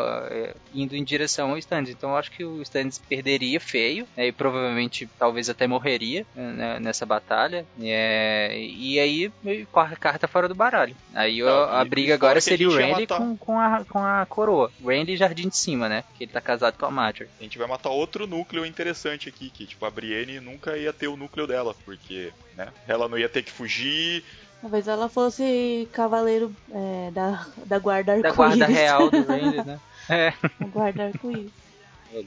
indo 0.73 0.95
em 0.95 1.03
direção 1.03 1.51
ao 1.51 1.57
Stannis. 1.57 1.91
Então 1.91 2.09
eu 2.09 2.17
acho 2.17 2.31
que 2.31 2.43
o 2.43 2.61
Stannis 2.63 2.97
perderia 2.97 3.59
feio 3.59 4.07
né, 4.17 4.27
e 4.27 4.31
provavelmente 4.31 5.07
talvez 5.19 5.49
até 5.49 5.67
morreria 5.67 6.25
né, 6.35 6.79
nessa 6.79 7.05
batalha. 7.05 7.65
É, 7.79 8.57
e 8.57 8.99
aí 8.99 9.31
a 9.73 9.95
carta 9.95 10.27
fora 10.27 10.47
do 10.47 10.55
baralho. 10.55 10.95
Aí 11.13 11.41
Não, 11.41 11.63
a 11.63 11.85
briga 11.85 12.15
agora 12.15 12.41
seria 12.41 12.67
o 12.67 12.73
Randy 12.73 13.01
matar... 13.01 13.17
com, 13.17 13.37
com, 13.37 13.59
a, 13.59 13.85
com 13.85 13.99
a 13.99 14.25
coroa. 14.25 14.71
Randy 14.83 15.15
Jardim 15.15 15.49
de 15.49 15.57
Cima, 15.57 15.87
né? 15.87 16.03
Que 16.17 16.23
ele 16.23 16.31
tá 16.31 16.41
casado 16.41 16.77
com 16.77 16.85
a 16.85 16.91
Marjorie. 16.91 17.29
A 17.39 17.43
gente 17.43 17.57
vai 17.57 17.67
matar 17.67 17.89
outro 17.89 18.25
núcleo 18.25 18.65
interessante 18.65 19.29
aqui, 19.29 19.49
que 19.49 19.67
tipo 19.67 19.85
a 19.85 19.91
Brienne 19.91 20.39
nunca 20.39 20.75
ia 20.77 20.91
ter 20.91 21.07
o 21.07 21.15
núcleo 21.15 21.45
dela, 21.45 21.75
porque 21.85 22.33
né, 22.57 22.69
ela 22.87 23.07
não 23.07 23.17
ia 23.17 23.29
ter 23.29 23.43
que 23.43 23.51
fugir 23.51 24.23
Talvez 24.61 24.87
ela 24.87 25.07
fosse 25.07 25.87
cavaleiro 25.91 26.55
é, 26.71 27.11
da, 27.11 27.45
da 27.65 27.77
guarda 27.79 28.13
arco-íris. 28.13 28.35
Da 28.35 28.35
guarda 28.35 28.65
real 28.65 29.09
do 29.11 29.21
Randy, 29.25 29.57
né? 29.65 29.79
É. 30.09 30.33
A 30.59 30.65
guarda 30.65 31.03
arco-íris. 31.05 31.51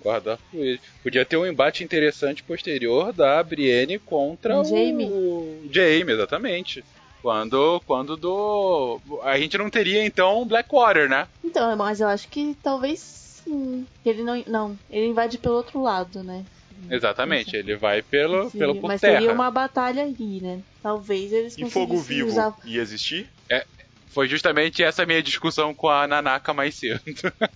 Guarda 0.03 0.33
arco-íris. 0.33 0.81
Podia 1.03 1.25
ter 1.25 1.37
um 1.37 1.47
embate 1.47 1.83
interessante 1.83 2.43
posterior 2.43 3.13
da 3.13 3.43
Brienne 3.43 3.99
contra 3.99 4.61
o 4.61 4.65
Jaime. 4.65 5.07
O 5.07 5.69
Jaime, 5.71 6.13
exatamente. 6.13 6.85
Quando, 7.21 7.83
quando 7.87 8.17
do. 8.17 9.01
A 9.25 9.37
gente 9.39 9.59
não 9.59 9.69
teria 9.69 10.05
então 10.05 10.47
Blackwater, 10.47 11.09
né? 11.09 11.27
Então, 11.43 11.77
mas 11.77 12.01
eu 12.01 12.07
acho 12.07 12.29
que 12.29 12.57
talvez 12.63 13.01
sim. 13.01 13.87
Ele 14.05 14.23
não. 14.23 14.45
Não, 14.47 14.79
ele 14.89 15.07
invade 15.07 15.39
pelo 15.39 15.57
outro 15.57 15.83
lado, 15.83 16.23
né? 16.23 16.45
Exatamente, 16.91 17.57
ele 17.57 17.77
vai 17.77 18.03
pelo, 18.03 18.51
Sim, 18.51 18.59
pelo 18.59 18.77
por 18.77 18.89
mas 18.89 19.01
terra. 19.01 19.15
seria 19.21 19.33
uma 19.33 19.51
batalha 19.51 20.03
ali, 20.03 20.41
né? 20.41 20.61
Talvez 20.83 21.33
eles 21.33 21.57
E 21.59 21.69
fogo 21.71 21.99
vivo 21.99 22.29
usar... 22.29 22.55
ia 22.65 22.81
existir? 22.81 23.29
É, 23.51 23.65
foi 24.11 24.29
justamente 24.29 24.83
essa 24.83 25.07
minha 25.07 25.23
discussão 25.23 25.75
com 25.75 25.89
a 25.89 26.07
Nanaka 26.07 26.53
mais 26.53 26.75
cedo. 26.75 27.01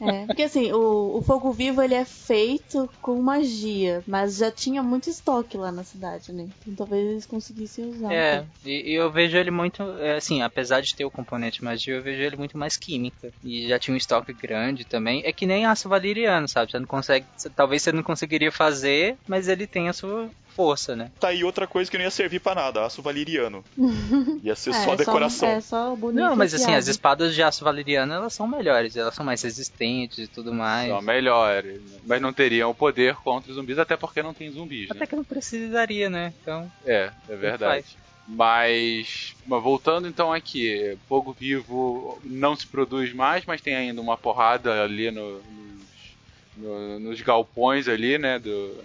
É, 0.01 0.27
porque 0.27 0.43
assim, 0.43 0.73
o, 0.73 1.19
o 1.19 1.23
fogo 1.23 1.53
vivo 1.53 1.83
ele 1.83 1.95
é 1.95 2.05
feito 2.05 2.89
com 3.01 3.21
magia, 3.21 4.03
mas 4.07 4.37
já 4.37 4.51
tinha 4.51 4.83
muito 4.83 5.09
estoque 5.09 5.57
lá 5.57 5.73
na 5.73 5.85
cidade, 5.85 6.33
né? 6.33 6.49
Então 6.63 6.75
talvez 6.75 7.09
eles 7.09 7.27
conseguissem 7.27 7.87
usar. 7.87 8.13
É, 8.13 8.45
e, 8.65 8.93
e, 8.93 8.95
eu 8.95 9.11
vejo 9.11 9.37
ele 9.37 9.51
muito, 9.51 9.83
é, 9.99 10.17
assim, 10.17 10.43
apesar 10.43 10.81
de 10.81 10.95
ter 10.95 11.05
o 11.05 11.11
componente 11.11 11.65
magia, 11.65 11.95
eu 11.95 12.03
vejo 12.03 12.23
ele 12.23 12.37
muito 12.37 12.59
mais 12.59 12.77
química. 12.77 13.33
E 13.45 13.69
já 13.69 13.79
tinha 13.79 13.95
um 13.95 13.99
estoque 13.99 14.33
grande 14.33 14.85
também. 14.85 15.23
É 15.25 15.33
que 15.33 15.47
nem 15.47 15.67
aço 15.67 15.89
valeriano, 15.89 16.49
sabe? 16.49 16.71
Você 16.71 16.79
não 16.79 16.87
consegue, 16.87 17.27
talvez 17.55 17.83
você 17.83 17.93
não 17.93 18.03
conseguiria 18.03 18.53
fazer, 18.53 19.17
mas 19.27 19.49
ele 19.49 19.67
tem 19.67 19.89
a 19.89 19.93
sua 19.93 20.31
força, 20.53 20.95
né? 20.95 21.11
Tá 21.19 21.29
aí 21.29 21.43
outra 21.43 21.67
coisa 21.67 21.91
que 21.91 21.97
não 21.97 22.05
ia 22.05 22.11
servir 22.11 22.41
para 22.41 22.63
nada, 22.63 22.85
aço 22.85 23.03
valeriano. 23.03 23.65
Ia 24.43 24.55
ser 24.55 24.71
é, 24.71 24.85
só 24.85 24.95
decoração. 24.95 25.49
Só, 25.49 25.55
é 25.55 25.61
só 25.61 25.97
bonito. 25.97 26.21
Não, 26.21 26.37
mas 26.37 26.53
assim, 26.55 26.75
as 26.75 26.89
espadas 26.89 27.35
de 27.35 27.43
aço 27.43 27.65
valeriano, 27.65 28.13
elas 28.13 28.33
são 28.33 28.47
melhores, 28.47 28.97
elas 28.97 29.15
são 29.15 29.25
mais 29.25 29.43
resistentes 29.43 30.19
e 30.19 30.27
tudo 30.27 30.53
mais. 30.53 30.89
São 30.89 31.03
melhores, 31.03 31.81
mas 32.05 32.21
não 32.21 32.33
teriam 32.33 32.71
o 32.71 32.75
poder 32.75 33.15
contra 33.17 33.51
os 33.51 33.57
zumbis, 33.57 33.79
até 33.79 33.97
porque 33.97 34.23
não 34.23 34.35
tem 34.35 34.51
zumbis, 34.51 34.91
Até 34.91 35.01
né? 35.01 35.07
que 35.07 35.17
não 35.17 35.25
precisaria, 35.25 36.11
né? 36.11 36.33
Então... 36.41 36.71
É, 36.85 37.11
é 37.29 37.37
verdade. 37.37 37.87
Mas, 38.27 39.35
mas, 39.47 39.63
voltando 39.63 40.07
então 40.07 40.33
aqui, 40.33 40.97
fogo 41.09 41.37
vivo 41.39 42.21
não 42.25 42.55
se 42.55 42.67
produz 42.67 43.13
mais, 43.13 43.45
mas 43.45 43.61
tem 43.61 43.75
ainda 43.75 44.01
uma 44.01 44.17
porrada 44.17 44.83
ali 44.83 45.11
no, 45.11 45.35
nos, 45.35 46.17
no, 46.57 47.01
nos 47.01 47.21
galpões 47.21 47.89
ali, 47.89 48.19
né, 48.19 48.39
do, 48.39 48.77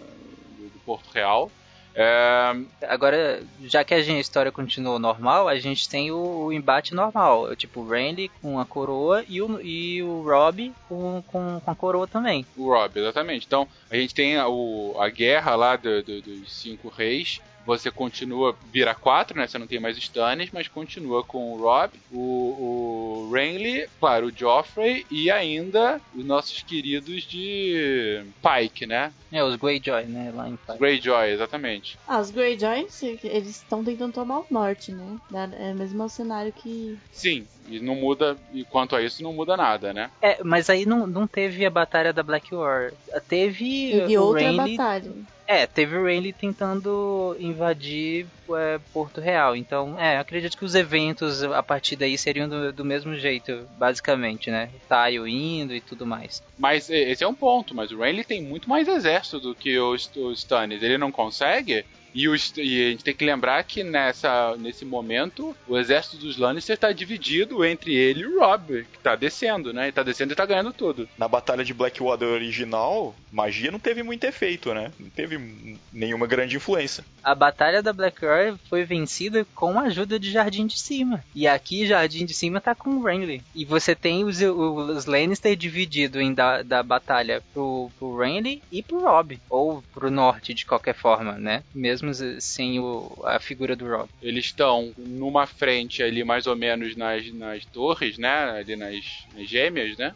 Porto 0.87 1.09
Real. 1.13 1.51
É... 1.93 2.55
Agora, 2.87 3.43
já 3.65 3.83
que 3.83 3.93
a, 3.93 3.99
história 3.99 4.51
continuou 4.51 4.97
normal, 4.97 5.49
a 5.49 5.59
gente 5.59 5.89
tem 5.89 6.11
o, 6.11 6.45
o 6.45 6.53
embate 6.53 6.95
normal. 6.95 7.53
Tipo, 7.55 7.81
o 7.81 7.89
Randy 7.89 8.31
com 8.41 8.57
a 8.57 8.65
coroa 8.65 9.25
e 9.27 9.41
o, 9.41 9.59
e 9.59 10.01
o 10.01 10.21
Rob 10.21 10.71
com, 10.87 11.21
com, 11.27 11.59
com, 11.59 11.71
a 11.71 11.75
coroa 11.75 12.07
também. 12.07 12.45
O 12.55 12.69
Rob, 12.69 12.97
exatamente. 12.97 13.45
Então, 13.45 13.67
a 13.89 13.95
gente 13.97 14.15
tem 14.15 14.37
a, 14.37 14.47
o, 14.47 14.95
a 14.99 15.09
guerra 15.09 15.55
lá 15.55 15.75
do, 15.75 16.01
do, 16.01 16.21
dos 16.21 16.53
cinco 16.53 16.87
reis 16.87 17.41
você 17.67 17.91
continua, 17.91 18.55
vira 18.71 18.95
4, 18.95 19.37
né? 19.37 19.45
Você 19.45 19.57
não 19.57 19.67
tem 19.67 19.77
mais 19.77 19.97
Stannis, 19.97 20.49
mas 20.53 20.69
continua 20.69 21.21
com 21.21 21.51
o 21.51 21.57
Rob, 21.61 21.91
o, 22.13 22.17
o 22.17 23.31
Renly, 23.31 23.89
claro, 23.99 24.27
o 24.27 24.31
Joffrey 24.31 25.05
e 25.11 25.29
ainda 25.29 25.99
os 26.15 26.25
nossos 26.25 26.63
queridos 26.63 27.23
de 27.23 28.23
Pike, 28.41 28.85
né? 28.85 29.11
É, 29.29 29.43
os 29.43 29.57
Greyjoy, 29.57 30.05
né? 30.05 30.31
Lá 30.33 30.47
em 30.47 30.55
Pike. 30.55 30.79
Greyjoy, 30.79 31.29
exatamente. 31.29 31.99
Ah, 32.07 32.21
os 32.21 32.31
Greyjoy, 32.31 32.87
eles 33.23 33.49
estão 33.49 33.83
tentando 33.83 34.13
tomar 34.13 34.39
o 34.39 34.45
norte, 34.49 34.93
né? 34.93 35.19
É 35.59 35.73
o 35.73 35.75
mesmo 35.75 36.07
cenário 36.07 36.53
que. 36.53 36.97
Sim, 37.11 37.45
e 37.67 37.81
não 37.81 37.95
muda, 37.95 38.37
e 38.53 38.63
quanto 38.63 38.95
a 38.95 39.01
isso, 39.01 39.21
não 39.21 39.33
muda 39.33 39.57
nada, 39.57 39.93
né? 39.93 40.09
É, 40.21 40.41
mas 40.41 40.69
aí 40.69 40.85
não, 40.85 41.05
não 41.05 41.27
teve 41.27 41.65
a 41.65 41.69
batalha 41.69 42.13
da 42.13 42.23
Blackwater. 42.23 42.93
Teve. 43.27 43.91
Teve 43.91 44.17
outra 44.17 44.41
Renly... 44.41 44.77
batalha. 44.77 45.11
É, 45.47 45.65
teve 45.65 45.95
o 45.97 46.03
Rayleigh 46.03 46.33
tentando 46.33 47.35
invadir 47.39 48.27
é, 48.53 48.79
Porto 48.93 49.21
Real. 49.21 49.55
Então, 49.55 49.97
é, 49.97 50.17
acredito 50.17 50.57
que 50.57 50.65
os 50.65 50.75
eventos 50.75 51.41
a 51.41 51.63
partir 51.63 51.95
daí 51.95 52.17
seriam 52.17 52.49
do, 52.49 52.73
do 52.73 52.83
mesmo 52.83 53.15
jeito, 53.15 53.65
basicamente, 53.77 54.51
né? 54.51 54.69
Tile 54.87 55.31
indo 55.31 55.73
e 55.73 55.79
tudo 55.79 56.05
mais. 56.05 56.43
Mas 56.57 56.89
esse 56.89 57.23
é 57.23 57.27
um 57.27 57.33
ponto, 57.33 57.73
mas 57.73 57.91
o 57.91 57.97
Rayleigh 57.97 58.27
tem 58.27 58.43
muito 58.43 58.69
mais 58.69 58.89
exército 58.89 59.39
do 59.39 59.55
que 59.55 59.79
os, 59.79 60.11
os 60.17 60.39
Stannis. 60.39 60.83
Ele 60.83 60.97
não 60.97 61.11
consegue 61.11 61.85
e, 62.17 62.27
os, 62.27 62.51
e, 62.57 62.87
a 62.87 62.89
gente 62.89 63.03
tem 63.03 63.13
que 63.13 63.23
lembrar 63.23 63.63
que 63.63 63.83
nessa, 63.83 64.57
nesse 64.57 64.83
momento 64.83 65.55
o 65.67 65.77
exército 65.77 66.17
dos 66.17 66.35
Lannister 66.35 66.73
está 66.73 66.91
dividido 66.91 67.63
entre 67.63 67.93
ele 67.93 68.21
e 68.21 68.25
o 68.25 68.39
Rob, 68.39 68.85
que 68.91 68.97
está 68.97 69.15
descendo, 69.15 69.71
né? 69.71 69.83
Ele 69.83 69.91
tá 69.91 70.01
descendo 70.01 70.31
e 70.31 70.33
está 70.33 70.43
ganhando 70.43 70.73
tudo. 70.73 71.07
Na 71.15 71.27
batalha 71.27 71.63
de 71.63 71.75
Blackwater 71.75 72.27
original, 72.27 73.15
magia 73.31 73.69
não 73.69 73.77
teve 73.77 74.01
muito 74.01 74.23
efeito, 74.23 74.73
né? 74.73 74.91
Não 74.99 75.11
teve 75.11 75.77
nenhuma 75.93 76.25
grande 76.25 76.55
influência. 76.55 77.05
A 77.23 77.35
batalha 77.35 77.83
da 77.83 77.93
Blackwater 77.93 78.55
foi 78.67 78.83
vencida 78.83 79.45
com 79.53 79.77
a 79.77 79.83
ajuda 79.83 80.19
de 80.19 80.31
Jardim 80.31 80.65
de 80.65 80.79
Cima. 80.79 81.23
E 81.35 81.47
aqui 81.47 81.85
Jardim 81.85 82.25
de 82.25 82.33
Cima 82.33 82.59
tá 82.59 82.73
com 82.73 82.89
o 82.91 83.03
Renly. 83.03 83.43
E 83.53 83.63
você 83.63 83.93
tem 83.93 84.23
os, 84.23 84.41
os 84.41 85.05
Lannister 85.05 85.55
dividido 85.55 86.19
em 86.19 86.33
da, 86.33 86.63
da 86.63 86.81
batalha 86.81 87.43
pro, 87.53 87.91
pro 87.99 88.17
Renly 88.17 88.63
e 88.71 88.81
pro 88.81 89.01
Rob. 89.01 89.39
Ou 89.51 89.83
pro 89.93 90.09
norte, 90.09 90.55
de 90.55 90.65
qualquer 90.65 90.95
forma, 90.95 91.33
né? 91.33 91.63
Mesmo 91.75 92.06
eh, 92.11 92.39
sem 92.39 92.79
o, 92.79 93.11
a 93.23 93.39
figura 93.39 93.75
do 93.75 93.87
Rob. 93.87 94.09
Eles 94.21 94.45
estão 94.45 94.93
numa 94.97 95.45
frente 95.45 96.01
ali, 96.03 96.23
mais 96.23 96.47
ou 96.47 96.55
menos 96.55 96.95
nas, 96.95 97.31
nas 97.33 97.65
torres, 97.65 98.17
né? 98.17 98.51
Ali 98.51 98.75
nas, 98.75 99.03
nas 99.35 99.47
gêmeas, 99.47 99.97
né? 99.97 100.13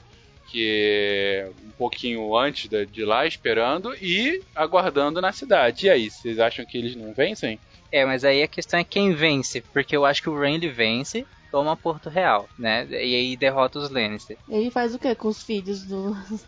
Que 0.49 0.67
é 0.67 1.49
um 1.65 1.71
pouquinho 1.71 2.35
antes 2.37 2.69
de, 2.69 2.85
de 2.85 3.05
lá, 3.05 3.25
esperando 3.25 3.93
e 3.95 4.41
aguardando 4.55 5.21
na 5.21 5.31
cidade. 5.31 5.87
E 5.87 5.89
aí, 5.89 6.09
vocês 6.09 6.39
acham 6.39 6.65
que 6.65 6.77
eles 6.77 6.95
não 6.95 7.13
vencem? 7.13 7.59
É, 7.91 8.05
mas 8.05 8.23
aí 8.23 8.41
a 8.41 8.47
questão 8.47 8.79
é 8.79 8.83
quem 8.83 9.13
vence, 9.13 9.61
porque 9.73 9.95
eu 9.95 10.05
acho 10.05 10.21
que 10.21 10.29
o 10.29 10.39
Renly 10.39 10.69
vence, 10.69 11.25
toma 11.51 11.75
Porto 11.75 12.09
Real, 12.09 12.47
né? 12.57 12.87
E 12.89 13.15
aí 13.15 13.35
derrota 13.35 13.79
os 13.79 13.89
Lannister. 13.89 14.37
Ele 14.47 14.71
faz 14.71 14.95
o 14.95 14.99
que 14.99 15.13
com 15.13 15.27
os 15.27 15.43
filhos 15.43 15.83
do. 15.83 16.15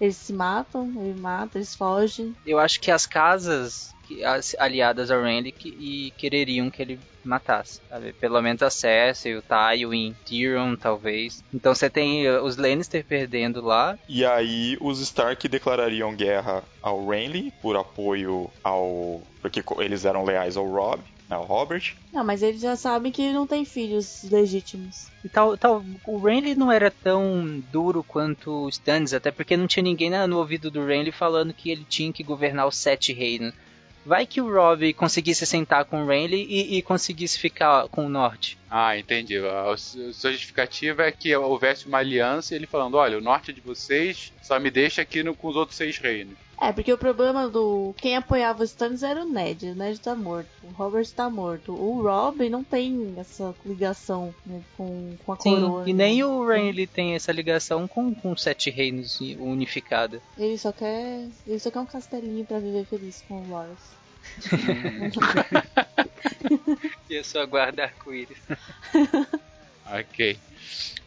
Eles 0.00 0.16
se 0.16 0.32
matam, 0.32 0.92
ele 0.96 1.18
mata, 1.20 1.58
eles 1.58 1.74
fogem. 1.74 2.32
Eu 2.46 2.60
acho 2.60 2.80
que 2.80 2.88
as 2.88 3.04
casas 3.04 3.92
que- 4.08 4.24
as- 4.24 4.56
aliadas 4.58 5.10
ao 5.10 5.22
que, 5.58 5.68
e 5.68 6.10
quereriam 6.16 6.70
que 6.70 6.80
ele 6.80 6.98
matasse, 7.22 7.80
sabe? 7.88 8.14
Pelo 8.14 8.40
menos 8.40 8.62
a 8.62 8.70
Cersei, 8.70 9.36
o 9.36 9.42
Tywin, 9.42 10.14
Tyrion, 10.24 10.76
talvez. 10.76 11.42
Então 11.52 11.74
você 11.74 11.90
tem 11.90 12.26
uh, 12.26 12.42
os 12.42 12.56
Lannister 12.56 13.04
perdendo 13.06 13.60
lá. 13.60 13.98
E 14.08 14.24
aí 14.24 14.78
os 14.80 15.00
Stark 15.00 15.46
declarariam 15.46 16.16
guerra 16.16 16.64
ao 16.82 17.06
Renly 17.06 17.52
por 17.60 17.76
apoio 17.76 18.50
ao. 18.64 19.22
Porque 19.42 19.62
eles 19.78 20.04
eram 20.04 20.24
leais 20.24 20.56
ao 20.56 20.66
Rob, 20.66 21.02
né, 21.28 21.36
ao 21.36 21.44
Robert. 21.44 21.94
Não, 22.12 22.24
mas 22.24 22.42
eles 22.42 22.60
já 22.60 22.74
sabem 22.74 23.12
que 23.12 23.22
ele 23.22 23.34
não 23.34 23.46
tem 23.46 23.64
filhos 23.64 24.22
legítimos. 24.30 24.96
E 25.22 25.28
tal, 25.28 25.56
tal, 25.58 25.84
o 26.06 26.18
Renly 26.18 26.54
não 26.54 26.72
era 26.72 26.90
tão 26.90 27.60
duro 27.70 28.02
quanto 28.02 28.50
o 28.64 28.68
Stannis, 28.68 29.12
até 29.12 29.30
porque 29.30 29.56
não 29.56 29.66
tinha 29.66 29.82
ninguém 29.82 30.10
no 30.26 30.38
ouvido 30.38 30.70
do 30.70 30.84
Renly 30.84 31.12
falando 31.12 31.52
que 31.54 31.70
ele 31.70 31.84
tinha 31.84 32.12
que 32.12 32.24
governar 32.24 32.66
os 32.66 32.76
sete 32.76 33.12
reinos. 33.12 33.52
Vai 34.04 34.26
que 34.26 34.40
o 34.40 34.52
Robb 34.52 34.92
conseguisse 34.94 35.44
sentar 35.44 35.84
com 35.84 36.02
o 36.02 36.06
Renly 36.06 36.46
e, 36.48 36.78
e 36.78 36.82
conseguisse 36.82 37.38
ficar 37.38 37.88
com 37.88 38.06
o 38.06 38.08
norte. 38.08 38.58
Ah, 38.70 38.98
entendi. 38.98 39.38
A 39.38 39.76
su- 39.76 40.12
sua 40.12 40.30
justificativa 40.32 41.02
é 41.04 41.12
que 41.12 41.34
houvesse 41.34 41.86
uma 41.86 41.98
aliança 41.98 42.52
e 42.52 42.56
ele 42.56 42.66
falando: 42.66 42.96
olha, 42.96 43.16
o 43.16 43.20
norte 43.20 43.50
é 43.50 43.54
de 43.54 43.60
vocês 43.60 44.32
só 44.42 44.58
me 44.60 44.70
deixa 44.70 45.02
aqui 45.02 45.22
no- 45.22 45.34
com 45.34 45.48
os 45.48 45.56
outros 45.56 45.76
seis 45.76 45.96
reinos. 45.98 46.36
É, 46.60 46.72
porque 46.72 46.92
o 46.92 46.98
problema 46.98 47.48
do. 47.48 47.94
Quem 47.98 48.16
apoiava 48.16 48.62
o 48.62 48.64
Stannis 48.64 49.04
era 49.04 49.22
o 49.24 49.28
Ned. 49.32 49.64
O 49.70 49.74
Ned 49.76 50.00
tá 50.00 50.14
morto. 50.16 50.48
O 50.64 50.68
Robert 50.72 51.06
tá 51.14 51.30
morto. 51.30 51.72
O 51.72 52.02
Rob 52.02 52.48
não 52.50 52.64
tem 52.64 53.14
essa 53.16 53.54
ligação 53.64 54.34
né, 54.44 54.60
com, 54.76 55.16
com 55.24 55.32
a 55.32 55.36
Sim, 55.38 55.54
coroa. 55.54 55.84
e 55.88 55.92
né? 55.92 56.04
nem 56.06 56.24
o 56.24 56.44
Renly 56.44 56.88
tem 56.88 57.14
essa 57.14 57.30
ligação 57.30 57.86
com, 57.86 58.12
com 58.12 58.32
os 58.32 58.42
sete 58.42 58.70
reinos 58.70 59.20
unificada. 59.38 60.20
Ele 60.36 60.58
só 60.58 60.72
quer. 60.72 61.28
Ele 61.46 61.58
só 61.60 61.70
quer 61.70 61.78
um 61.78 61.86
castelinho 61.86 62.44
pra 62.44 62.58
viver 62.58 62.84
feliz 62.86 63.24
com 63.28 63.40
o 63.40 63.48
Loras. 63.48 63.78
E 67.08 67.14
eu 67.14 67.24
só 67.24 67.44
guarda 67.46 67.84
arco-íris. 67.84 68.38
Ok. 69.90 70.38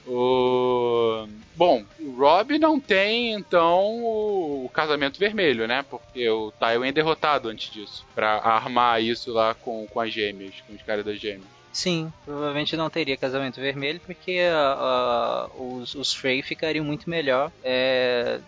O... 0.08 1.28
Bom, 1.56 1.86
o 2.00 2.16
Rob 2.16 2.58
não 2.58 2.80
tem, 2.80 3.34
então, 3.34 4.04
o, 4.04 4.70
casamento 4.74 5.20
vermelho, 5.20 5.68
né? 5.68 5.86
Porque 5.88 6.28
o 6.28 6.52
Tywin 6.54 6.88
é 6.88 6.92
derrotado 6.92 7.50
antes 7.50 7.72
disso. 7.72 8.06
Pra 8.16 8.38
armar 8.38 9.02
isso 9.02 9.32
lá 9.32 9.54
com, 9.54 9.86
com 9.86 10.00
as 10.00 10.12
gêmeas, 10.12 10.56
com 10.68 10.74
os 10.74 10.82
caras 10.82 11.06
das 11.06 11.20
gêmeas. 11.20 11.46
Sim, 11.72 12.12
provavelmente 12.26 12.76
não 12.76 12.90
teria 12.90 13.16
casamento 13.16 13.62
vermelho 13.62 14.02
porque 14.06 14.40
ah, 14.52 15.50
os, 15.58 15.96
os 15.96 16.14
Frey 16.14 16.42
ficariam 16.42 16.84
muito 16.84 17.10
melhor 17.10 17.50
é, 17.64 18.42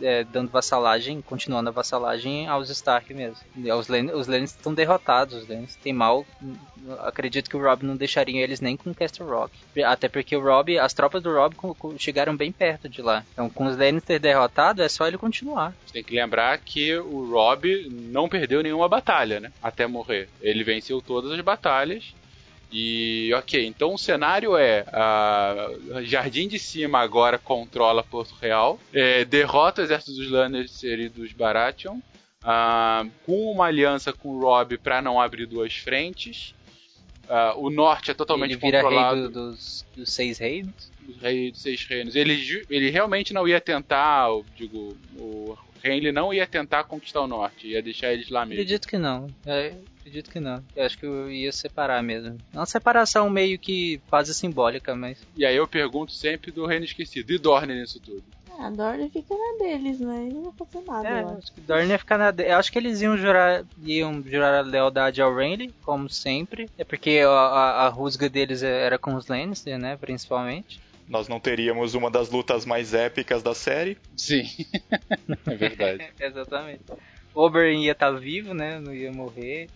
é, 0.00 0.24
dando 0.24 0.50
vassalagem, 0.50 1.20
continuando 1.20 1.68
a 1.68 1.72
vassalagem 1.72 2.46
aos 2.46 2.70
Stark 2.70 3.12
mesmo. 3.12 3.38
Os, 3.76 3.88
Len 3.88 4.10
os 4.12 4.28
estão 4.28 4.74
derrotados, 4.74 5.42
os 5.42 5.48
Lannisters 5.48 5.82
têm 5.82 5.92
mal. 5.92 6.26
Acredito 7.00 7.50
que 7.50 7.56
o 7.56 7.62
Rob 7.62 7.84
não 7.84 7.96
deixaria 7.96 8.42
eles 8.42 8.60
nem 8.60 8.76
com 8.76 8.94
Castle 8.94 9.28
Rock. 9.28 9.52
Até 9.84 10.08
porque 10.08 10.36
o 10.36 10.42
Rob, 10.42 10.78
as 10.78 10.94
tropas 10.94 11.22
do 11.22 11.34
Rob 11.34 11.54
chegaram 11.98 12.36
bem 12.36 12.50
perto 12.50 12.88
de 12.88 13.02
lá. 13.02 13.24
Então, 13.32 13.50
com 13.50 13.66
os 13.66 13.76
Lannister 13.76 14.20
derrotados, 14.20 14.84
é 14.84 14.88
só 14.88 15.06
ele 15.06 15.18
continuar. 15.18 15.74
Tem 15.92 16.02
que 16.02 16.14
lembrar 16.14 16.56
que 16.58 16.96
o 16.96 17.30
Rob 17.30 17.88
não 17.90 18.28
perdeu 18.28 18.62
nenhuma 18.62 18.88
batalha, 18.88 19.40
né? 19.40 19.52
Até 19.62 19.86
morrer. 19.86 20.28
Ele 20.40 20.64
venceu 20.64 21.00
todas 21.02 21.32
as 21.32 21.40
batalhas. 21.40 22.14
E 22.70 23.32
ok, 23.34 23.64
então 23.66 23.94
o 23.94 23.98
cenário 23.98 24.54
é 24.56 24.84
a 24.92 25.68
Jardim 26.02 26.46
de 26.48 26.58
Cima 26.58 26.98
agora 26.98 27.38
controla 27.38 28.02
Porto 28.02 28.34
Real, 28.40 28.78
é, 28.92 29.24
derrota 29.24 29.80
o 29.80 29.84
exército 29.84 30.12
dos 30.12 30.30
Lannister 30.30 31.00
e 31.00 31.08
dos 31.08 31.32
Baratheon, 31.32 31.98
ah, 32.42 33.06
com 33.24 33.50
uma 33.52 33.64
aliança 33.66 34.12
com 34.12 34.28
o 34.28 34.40
Robb 34.40 34.76
para 34.78 35.00
não 35.00 35.18
abrir 35.20 35.46
duas 35.46 35.74
frentes. 35.76 36.54
Ah, 37.26 37.54
o 37.56 37.70
norte 37.70 38.10
é 38.10 38.14
totalmente 38.14 38.52
ele 38.52 38.60
vira 38.60 38.82
controlado 38.82 39.20
rei 39.22 39.28
do- 39.30 39.50
dos, 39.52 39.86
dos 39.96 40.12
seis 40.12 40.38
reinos. 40.38 40.92
rei 41.22 41.50
dos 41.50 41.62
seis 41.62 41.84
reinos. 41.86 42.14
Ele, 42.16 42.64
ele 42.68 42.90
realmente 42.90 43.32
não 43.32 43.48
ia 43.48 43.60
tentar, 43.62 44.28
digo, 44.56 44.94
o 45.16 45.56
Renly 45.82 46.12
não 46.12 46.32
ia 46.32 46.46
tentar 46.46 46.84
conquistar 46.84 47.20
o 47.22 47.26
norte, 47.26 47.68
ia 47.68 47.82
deixar 47.82 48.12
eles 48.12 48.28
lá 48.30 48.44
mesmo. 48.44 48.60
Acredito 48.62 48.86
que 48.88 48.98
não. 48.98 49.26
É, 49.46 49.74
acredito 50.00 50.30
que 50.30 50.40
não. 50.40 50.62
Eu 50.74 50.84
acho 50.84 50.98
que 50.98 51.06
eu 51.06 51.30
ia 51.30 51.52
separar 51.52 52.02
mesmo. 52.02 52.36
É 52.52 52.56
uma 52.58 52.66
separação 52.66 53.28
meio 53.30 53.58
que 53.58 54.00
quase 54.08 54.34
simbólica, 54.34 54.94
mas. 54.94 55.18
E 55.36 55.44
aí 55.44 55.56
eu 55.56 55.66
pergunto 55.68 56.12
sempre 56.12 56.50
do 56.50 56.66
Reino 56.66 56.84
Esquecido, 56.84 57.32
e 57.32 57.38
Dorne 57.38 57.74
nisso 57.74 58.00
tudo? 58.00 58.22
Ah, 58.60 58.66
a 58.66 58.70
Dorne 58.70 59.08
fica 59.08 59.34
na 59.36 59.64
deles, 59.64 60.00
né? 60.00 60.24
Ele 60.24 60.34
não 60.34 60.50
vai 60.50 60.52
fazer 60.66 60.84
nada, 60.84 61.08
É, 61.08 61.22
eu 61.22 61.28
acho. 61.28 61.38
acho 61.38 61.52
que 61.52 61.60
Dorne 61.60 61.90
ia 61.90 61.98
ficar 61.98 62.18
na. 62.18 62.34
Eu 62.42 62.56
acho 62.56 62.72
que 62.72 62.78
eles 62.78 63.00
iam 63.00 63.16
jurar, 63.16 63.64
iam 63.84 64.20
jurar 64.24 64.52
a 64.54 64.60
lealdade 64.62 65.22
ao 65.22 65.32
Renly, 65.32 65.72
como 65.84 66.10
sempre. 66.10 66.68
É 66.76 66.82
porque 66.82 67.20
a, 67.24 67.28
a, 67.30 67.86
a 67.86 67.88
rusga 67.88 68.28
deles 68.28 68.62
era 68.64 68.98
com 68.98 69.14
os 69.14 69.28
Lannister, 69.28 69.78
né? 69.78 69.96
Principalmente. 69.96 70.80
Nós 71.08 71.26
não 71.28 71.40
teríamos 71.40 71.94
uma 71.94 72.10
das 72.10 72.28
lutas 72.30 72.64
mais 72.66 72.92
épicas 72.94 73.42
da 73.42 73.54
série. 73.54 73.96
Sim, 74.16 74.42
é 75.46 75.54
verdade. 75.54 76.06
Exatamente. 76.20 76.82
Oberyn 77.34 77.82
ia 77.84 77.92
estar 77.92 78.10
vivo, 78.12 78.52
né? 78.54 78.78
Não 78.80 78.92
ia 78.94 79.12
morrer. 79.12 79.68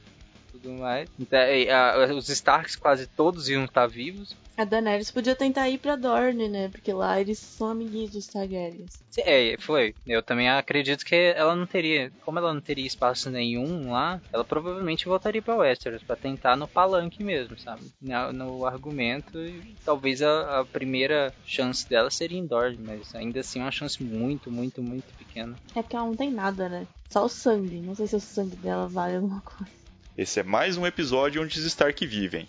Tudo 0.50 0.72
mais. 0.72 1.08
Então, 1.18 1.38
a- 1.70 2.14
os 2.14 2.28
Starks 2.28 2.76
quase 2.76 3.06
todos 3.06 3.48
iam 3.48 3.64
estar 3.64 3.86
vivos. 3.86 4.36
A 4.56 4.64
Daenerys 4.64 5.10
podia 5.10 5.34
tentar 5.34 5.68
ir 5.68 5.78
pra 5.78 5.96
Dorne, 5.96 6.48
né? 6.48 6.68
Porque 6.68 6.92
lá 6.92 7.20
eles 7.20 7.38
são 7.38 7.68
amiguinhos 7.68 8.12
dos 8.12 8.26
Targaryens. 8.26 9.02
É, 9.18 9.56
foi. 9.58 9.94
Eu 10.06 10.22
também 10.22 10.48
acredito 10.48 11.04
que 11.04 11.14
ela 11.14 11.54
não 11.54 11.66
teria, 11.66 12.10
como 12.24 12.38
ela 12.38 12.52
não 12.52 12.60
teria 12.60 12.86
espaço 12.86 13.30
nenhum 13.30 13.92
lá, 13.92 14.20
ela 14.32 14.44
provavelmente 14.44 15.06
voltaria 15.06 15.42
para 15.42 15.56
Westeros 15.56 16.02
para 16.02 16.16
tentar 16.16 16.56
no 16.56 16.68
palanque 16.68 17.22
mesmo, 17.22 17.58
sabe? 17.58 17.90
No, 18.00 18.32
no 18.32 18.64
argumento, 18.66 19.38
e 19.38 19.74
talvez 19.84 20.22
a, 20.22 20.60
a 20.60 20.64
primeira 20.64 21.34
chance 21.44 21.88
dela 21.88 22.10
seria 22.10 22.38
em 22.38 22.46
Dorne, 22.46 22.78
mas 22.78 23.14
ainda 23.14 23.40
assim 23.40 23.60
é 23.60 23.62
uma 23.62 23.70
chance 23.70 24.02
muito, 24.02 24.50
muito, 24.50 24.82
muito 24.82 25.12
pequena. 25.14 25.58
É 25.74 25.82
porque 25.82 25.96
ela 25.96 26.06
não 26.06 26.16
tem 26.16 26.30
nada, 26.30 26.68
né? 26.68 26.86
Só 27.10 27.24
o 27.24 27.28
sangue. 27.28 27.80
Não 27.82 27.94
sei 27.94 28.06
se 28.06 28.16
o 28.16 28.20
sangue 28.20 28.56
dela 28.56 28.88
vale 28.88 29.16
alguma 29.16 29.40
coisa. 29.42 29.81
Esse 30.16 30.40
é 30.40 30.42
mais 30.42 30.76
um 30.76 30.86
episódio 30.86 31.42
onde 31.42 31.58
os 31.58 31.64
Stark 31.64 32.06
vivem. 32.06 32.46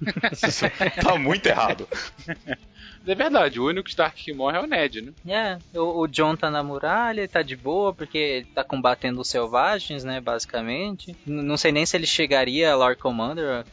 Tá 1.02 1.16
muito 1.18 1.46
errado. 1.46 1.88
É 3.06 3.14
verdade, 3.14 3.58
o 3.58 3.66
único 3.66 3.88
Stark 3.88 4.22
que 4.22 4.32
morre 4.34 4.58
é 4.58 4.60
o 4.60 4.66
Ned, 4.66 5.00
né? 5.00 5.12
É, 5.74 5.78
o, 5.78 6.00
o 6.00 6.06
John 6.08 6.36
tá 6.36 6.50
na 6.50 6.62
muralha, 6.62 7.20
ele 7.20 7.28
tá 7.28 7.40
de 7.40 7.56
boa, 7.56 7.94
porque 7.94 8.18
ele 8.18 8.46
tá 8.46 8.62
combatendo 8.64 9.20
os 9.20 9.28
selvagens, 9.28 10.04
né, 10.04 10.20
basicamente. 10.20 11.16
N- 11.26 11.42
não 11.42 11.56
sei 11.56 11.72
nem 11.72 11.86
se 11.86 11.96
ele 11.96 12.06
chegaria 12.06 12.72
a 12.72 12.76
Lord 12.76 13.00
Commander, 13.00 13.64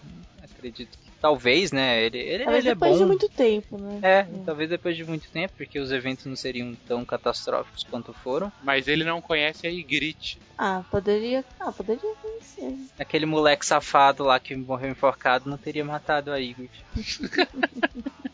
acredito 0.41 0.97
que 0.97 1.02
talvez, 1.23 1.71
né, 1.71 2.03
ele, 2.03 2.17
ele, 2.17 2.43
Talvez 2.43 2.65
ele 2.65 2.71
é 2.71 2.75
depois 2.75 2.91
bom. 2.91 2.97
de 2.97 3.05
muito 3.05 3.29
tempo, 3.29 3.77
né? 3.77 3.99
É, 4.03 4.23
talvez 4.45 4.69
depois 4.69 4.97
de 4.97 5.05
muito 5.05 5.31
tempo, 5.31 5.53
porque 5.57 5.79
os 5.79 5.89
eventos 5.89 6.25
não 6.25 6.35
seriam 6.35 6.75
tão 6.85 7.05
catastróficos 7.05 7.85
quanto 7.85 8.11
foram. 8.11 8.51
Mas 8.61 8.89
ele 8.89 9.05
não 9.05 9.21
conhece 9.21 9.65
a 9.65 9.69
Ygritte. 9.69 10.37
Ah, 10.57 10.83
poderia. 10.91 11.45
Ah, 11.61 11.71
poderia 11.71 12.13
conhecer. 12.21 12.75
Aquele 12.99 13.25
moleque 13.25 13.65
safado 13.65 14.25
lá 14.25 14.37
que 14.37 14.53
morreu 14.53 14.91
enforcado 14.91 15.49
não 15.49 15.57
teria 15.57 15.85
matado 15.85 16.29
a 16.29 16.37
Ygritte. 16.39 16.83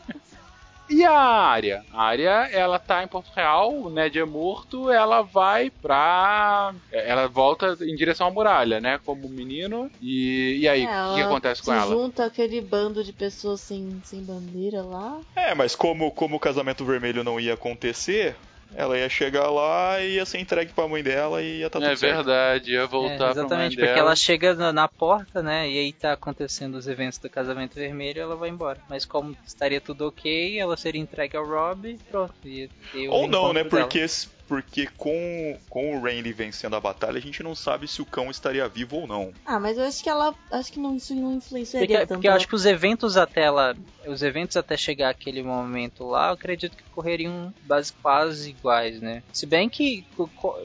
E 0.90 1.04
a 1.04 1.12
área? 1.12 1.84
A 1.92 2.02
área, 2.02 2.48
ela 2.52 2.78
tá 2.78 3.02
em 3.04 3.06
Porto 3.08 3.30
Real, 3.34 3.72
o 3.72 3.88
Ned 3.88 4.18
é 4.18 4.24
morto, 4.24 4.90
ela 4.90 5.22
vai 5.22 5.70
pra. 5.70 6.74
Ela 6.90 7.28
volta 7.28 7.76
em 7.80 7.94
direção 7.94 8.26
à 8.26 8.30
muralha, 8.30 8.80
né? 8.80 8.98
Como 9.04 9.28
menino. 9.28 9.88
E, 10.02 10.58
e 10.60 10.68
aí, 10.68 10.84
o 10.84 10.88
É, 10.88 11.14
que, 11.14 11.20
acontece 11.22 11.62
com 11.62 11.70
se 11.70 11.76
ela? 11.78 11.94
junta 11.94 12.24
aquele 12.24 12.60
bando 12.60 13.04
de 13.04 13.12
pessoas 13.12 13.60
sem, 13.60 14.00
sem 14.04 14.24
bandeira 14.24 14.82
lá. 14.82 15.20
É, 15.36 15.54
mas 15.54 15.76
como, 15.76 16.10
como 16.10 16.36
o 16.36 16.40
casamento 16.40 16.84
vermelho 16.84 17.22
não 17.22 17.38
ia 17.38 17.54
acontecer, 17.54 18.34
ela 18.74 18.96
ia 18.98 19.08
chegar 19.08 19.50
lá 19.50 20.00
e 20.00 20.14
ia 20.16 20.24
ser 20.24 20.38
entregue 20.38 20.72
pra 20.72 20.86
mãe 20.88 21.02
dela 21.02 21.42
e 21.42 21.58
ia 21.60 21.66
estar 21.66 21.78
É 21.82 21.88
tudo 21.88 21.96
certo. 21.98 22.14
verdade, 22.24 22.72
ia 22.72 22.86
voltar 22.86 23.12
É, 23.12 23.16
pra 23.16 23.26
mãe 23.26 23.32
exatamente, 23.32 23.76
dela. 23.76 23.88
porque 23.88 24.00
ela 24.00 24.16
chega 24.16 24.54
na, 24.54 24.72
na 24.72 24.88
porta, 24.88 25.42
né, 25.42 25.68
e 25.68 25.78
aí 25.78 25.92
tá 25.92 26.12
acontecendo 26.12 26.74
os 26.76 26.86
eventos 26.86 27.18
do 27.18 27.28
casamento 27.28 27.74
vermelho, 27.74 28.20
ela 28.22 28.36
vai 28.36 28.48
embora. 28.48 28.78
Mas 28.88 29.04
como 29.04 29.36
estaria 29.46 29.80
tudo 29.80 30.06
ok, 30.06 30.58
ela 30.58 30.76
seria 30.76 31.00
entregue 31.00 31.36
ao 31.36 31.46
Rob 31.46 31.88
e 31.88 31.98
pronto. 32.10 32.34
Ia 32.44 32.68
ter 32.92 33.08
o 33.08 33.12
Ou 33.12 33.28
não, 33.28 33.52
né? 33.52 33.64
dela. 33.64 33.84
Porque, 33.84 34.06
porque 34.50 34.88
com, 34.96 35.56
com 35.70 35.96
o 35.96 36.02
Renly 36.02 36.32
vencendo 36.32 36.74
a 36.74 36.80
batalha, 36.80 37.18
a 37.18 37.20
gente 37.20 37.40
não 37.40 37.54
sabe 37.54 37.86
se 37.86 38.02
o 38.02 38.04
cão 38.04 38.28
estaria 38.32 38.66
vivo 38.68 38.96
ou 38.96 39.06
não. 39.06 39.32
Ah, 39.46 39.60
mas 39.60 39.78
eu 39.78 39.84
acho 39.84 40.02
que 40.02 40.10
ela. 40.10 40.34
Acho 40.50 40.72
que 40.72 40.80
não, 40.80 40.96
isso 40.96 41.14
não 41.14 41.34
influenciaria 41.34 41.86
Porque, 41.86 42.06
tanto. 42.06 42.16
porque 42.18 42.28
eu 42.28 42.32
acho 42.32 42.48
que 42.48 42.54
os 42.56 42.66
eventos 42.66 43.16
até 43.16 43.42
ela. 43.42 43.76
Os 44.08 44.22
eventos 44.24 44.56
até 44.56 44.76
chegar 44.76 45.10
aquele 45.10 45.40
momento 45.40 46.04
lá, 46.04 46.26
eu 46.28 46.32
acredito 46.32 46.76
que 46.76 46.82
correriam 46.92 47.54
base, 47.62 47.92
quase 48.02 48.50
iguais, 48.50 49.00
né? 49.00 49.22
Se 49.32 49.46
bem 49.46 49.68
que. 49.68 50.04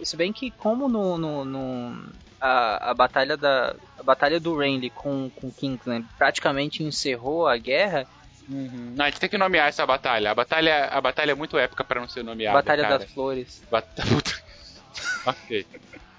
Se 0.04 0.17
bem 0.17 0.34
que 0.34 0.50
como 0.50 0.89
no. 0.89 1.15
no, 1.19 1.45
no- 1.45 2.10
a, 2.41 2.89
a 2.89 2.93
batalha 2.95 3.38
da. 3.38 3.76
A 4.00 4.04
batalha 4.04 4.39
do 4.39 4.58
Renly 4.58 4.89
com, 4.89 5.30
com 5.30 5.52
Kingsland 5.52 6.06
praticamente 6.17 6.84
encerrou 6.84 7.48
a 7.48 7.56
guerra, 7.56 8.08
Não, 8.47 9.05
a 9.05 9.10
gente 9.10 9.19
tem 9.19 9.29
que 9.29 9.38
nomear 9.38 9.67
essa 9.67 9.86
batalha. 9.86 10.31
A 10.31 10.36
batalha, 10.36 10.86
a 10.86 11.01
batalha 11.01 11.31
é 11.31 11.36
muito 11.36 11.58
épica 11.58 11.84
pra 11.84 11.99
não 12.01 12.08
ser 12.08 12.23
nomeada. 12.23 12.58
Batalha 12.58 12.84
cara. 12.84 12.97
das 12.99 13.12
Flores. 13.12 13.63
Bata- 13.71 14.03
ok. 15.25 15.65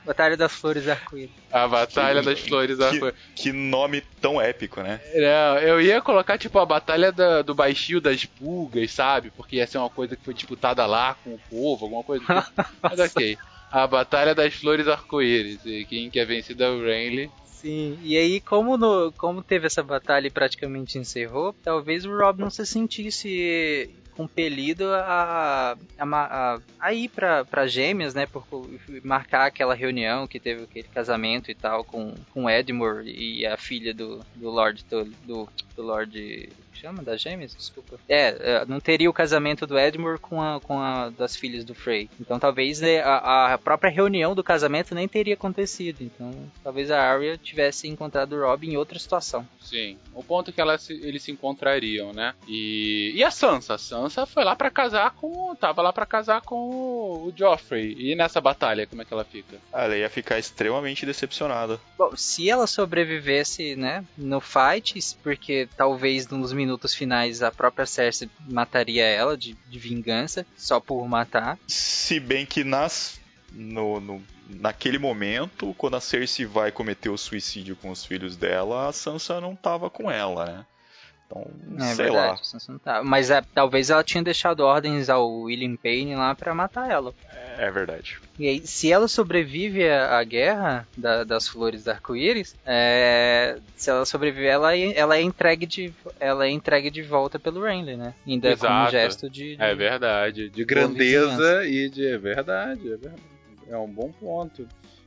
Batalha 0.04 0.36
das 0.36 0.52
Flores 0.52 0.88
Arco-Íris. 0.88 1.32
A 1.50 1.66
Batalha 1.66 2.22
das 2.22 2.38
Flores 2.38 2.78
da 2.78 2.90
Que, 2.90 3.12
que 3.34 3.52
nome 3.52 4.00
tão 4.20 4.40
épico, 4.40 4.80
né? 4.80 5.00
Não, 5.14 5.58
eu 5.58 5.80
ia 5.80 6.00
colocar, 6.00 6.38
tipo, 6.38 6.60
a 6.60 6.64
batalha 6.64 7.10
da- 7.10 7.42
do 7.42 7.56
baixio 7.56 8.00
das 8.00 8.24
pulgas, 8.24 8.92
sabe? 8.92 9.32
Porque 9.32 9.56
ia 9.56 9.66
ser 9.66 9.78
uma 9.78 9.90
coisa 9.90 10.14
que 10.14 10.24
foi 10.24 10.32
disputada 10.32 10.86
lá 10.86 11.16
com 11.24 11.34
o 11.34 11.40
povo, 11.50 11.86
alguma 11.86 12.04
coisa 12.04 12.24
assim. 12.28 12.52
Mas 12.80 13.00
ok. 13.00 13.36
A 13.72 13.84
batalha 13.84 14.32
das 14.32 14.54
flores 14.54 14.86
arco-íris. 14.86 15.66
E 15.66 15.84
quem 15.86 16.08
quer 16.08 16.24
vencer 16.24 16.58
é 16.60 16.68
o 16.68 16.84
Renly. 16.84 17.28
Sim, 17.57 17.99
e 18.03 18.16
aí 18.19 18.40
como, 18.40 18.77
no, 18.77 19.11
como 19.12 19.42
teve 19.42 19.66
essa 19.66 19.83
batalha 19.83 20.27
e 20.27 20.31
praticamente 20.31 20.99
encerrou, 20.99 21.55
talvez 21.64 22.05
o 22.05 22.14
Rob 22.14 22.38
não 22.38 22.51
se 22.51 22.66
sentisse 22.66 23.90
compelido 24.14 24.92
a, 24.92 25.77
a, 25.99 26.05
a, 26.05 26.61
a 26.81 26.92
ir 26.92 27.09
pra 27.11 27.66
Gêmeas, 27.66 28.14
né, 28.14 28.27
por 28.27 28.47
marcar 29.03 29.47
aquela 29.47 29.75
reunião 29.75 30.27
que 30.27 30.40
teve 30.40 30.64
aquele 30.64 30.88
casamento 30.88 31.51
e 31.51 31.55
tal 31.55 31.83
com, 31.85 32.14
com 32.31 32.49
Edmure 32.49 33.11
e 33.11 33.47
a 33.47 33.57
filha 33.57 33.95
do, 33.95 34.25
do 34.35 34.51
Lord 34.51 34.85
do, 34.90 35.05
do 35.77 35.83
Lord 35.83 36.49
chama 36.76 37.02
das 37.02 37.20
Gêmeas, 37.20 37.54
desculpa. 37.54 37.98
É, 38.08 38.36
é, 38.38 38.64
não 38.66 38.80
teria 38.80 39.08
o 39.08 39.12
casamento 39.12 39.66
do 39.66 39.78
Edmure 39.78 40.18
com 40.18 40.40
a, 40.40 40.60
com 40.60 40.78
a 40.78 41.10
das 41.10 41.34
filhas 41.36 41.64
do 41.64 41.74
Frey. 41.74 42.08
Então 42.20 42.38
talvez 42.38 42.80
né, 42.80 43.00
a, 43.00 43.54
a 43.54 43.58
própria 43.58 43.90
reunião 43.90 44.34
do 44.34 44.44
casamento 44.44 44.94
nem 44.94 45.08
teria 45.08 45.34
acontecido. 45.34 46.02
Então 46.02 46.32
talvez 46.62 46.90
a 46.90 47.00
Arya 47.00 47.38
tivesse 47.38 47.88
encontrado 47.88 48.34
o 48.34 48.40
Rob 48.40 48.66
em 48.66 48.76
outra 48.76 48.98
situação. 48.98 49.46
Sim. 49.66 49.98
O 50.14 50.22
ponto 50.22 50.50
é 50.50 50.52
que 50.52 50.61
elas 50.61 50.88
eles 50.88 51.22
se 51.22 51.33
encontrariam, 51.33 52.12
né? 52.12 52.35
E, 52.46 53.12
e 53.14 53.24
a 53.24 53.31
Sansa? 53.31 53.74
A 53.74 53.79
Sansa 53.79 54.24
foi 54.24 54.44
lá 54.44 54.55
pra 54.55 54.70
casar 54.70 55.11
com. 55.11 55.55
Tava 55.57 55.83
lá 55.83 55.92
pra 55.92 56.07
casar 56.07 56.40
com 56.42 56.55
o, 56.57 57.26
o 57.26 57.33
Joffrey. 57.37 57.96
E 57.98 58.14
nessa 58.14 58.40
batalha, 58.40 58.87
como 58.87 59.02
é 59.02 59.05
que 59.05 59.12
ela 59.12 59.24
fica? 59.24 59.59
Ela 59.72 59.96
ia 59.96 60.09
ficar 60.09 60.38
extremamente 60.38 61.05
decepcionada. 61.05 61.81
Bom, 61.98 62.14
se 62.16 62.48
ela 62.48 62.66
sobrevivesse, 62.66 63.74
né, 63.74 64.05
no 64.16 64.40
fight, 64.40 65.00
porque 65.22 65.68
talvez 65.76 66.29
nos 66.29 66.52
minutos 66.52 66.94
finais 66.94 67.42
a 67.42 67.50
própria 67.50 67.87
Cersei 67.87 68.31
mataria 68.48 69.05
ela 69.05 69.37
de, 69.37 69.55
de 69.68 69.79
vingança, 69.79 70.46
só 70.57 70.79
por 70.79 71.07
matar. 71.09 71.59
Se 71.66 72.20
bem 72.20 72.46
que 72.46 72.62
nas. 72.62 73.20
No, 73.59 73.99
no- 74.01 74.23
naquele 74.49 74.99
momento, 74.99 75.75
quando 75.79 75.97
a 75.97 76.01
Cersei 76.01 76.45
vai 76.45 76.71
cometer 76.71 77.09
o 77.09 77.16
suicídio 77.16 77.75
com 77.77 77.90
os 77.90 78.05
filhos 78.05 78.37
dela, 78.37 78.88
a 78.88 78.92
Sansa 78.92 79.40
não 79.40 79.57
tava 79.57 79.88
com 79.88 80.11
ela, 80.11 80.45
né? 80.45 80.64
Então, 81.27 81.45
É 81.79 81.95
sei 81.95 82.05
verdade, 82.05 82.40
lá. 82.71 82.79
Tá. 82.85 83.03
Mas 83.03 83.31
é, 83.31 83.42
talvez 83.53 83.90
ela 83.90 84.05
tinha 84.05 84.23
deixado 84.23 84.61
ordens 84.61 85.11
ao 85.11 85.29
William 85.29 85.75
Payne 85.75 86.14
lá 86.14 86.35
pra 86.37 86.55
matar 86.55 86.88
ela. 86.88 87.12
É 87.59 87.69
verdade. 87.69 88.19
E 88.38 88.47
aí, 88.47 88.64
se 88.64 88.92
ela 88.92 89.09
sobrevive 89.09 89.88
à, 89.90 90.23
guerra 90.23 90.87
da- 90.97 91.25
das 91.25 91.49
flores 91.49 91.83
do 91.83 91.90
arco-íris, 91.90 92.55
é, 92.64 93.59
se 93.75 93.90
ela 93.90 94.05
sobreviver, 94.05 94.53
ela, 94.53 94.77
é- 94.77 94.97
ela 94.97 95.16
é 95.16 95.23
entregue 95.23 95.66
de 95.66 95.92
ela 96.21 96.47
é 96.47 96.51
entregue 96.51 96.90
de 96.90 97.03
volta 97.03 97.40
pelo 97.40 97.64
Renly, 97.64 97.97
né? 97.97 98.14
Ainda 98.25 98.57
como 98.57 98.73
um 98.73 98.77
Exato. 98.83 98.90
gesto 98.92 99.29
de, 99.31 99.57
de- 99.57 99.62
É 99.62 99.75
verdade. 99.75 100.49
De 100.51 100.64
grandeza 100.64 101.64
e 101.66 101.88
de. 101.88 102.07
É 102.07 102.19
verdade, 102.19 102.87
é 102.92 102.97
verdade. 102.97 103.36
É 103.68 103.76
um 103.76 103.88
bom 103.88 104.12
ponto. 104.12 104.66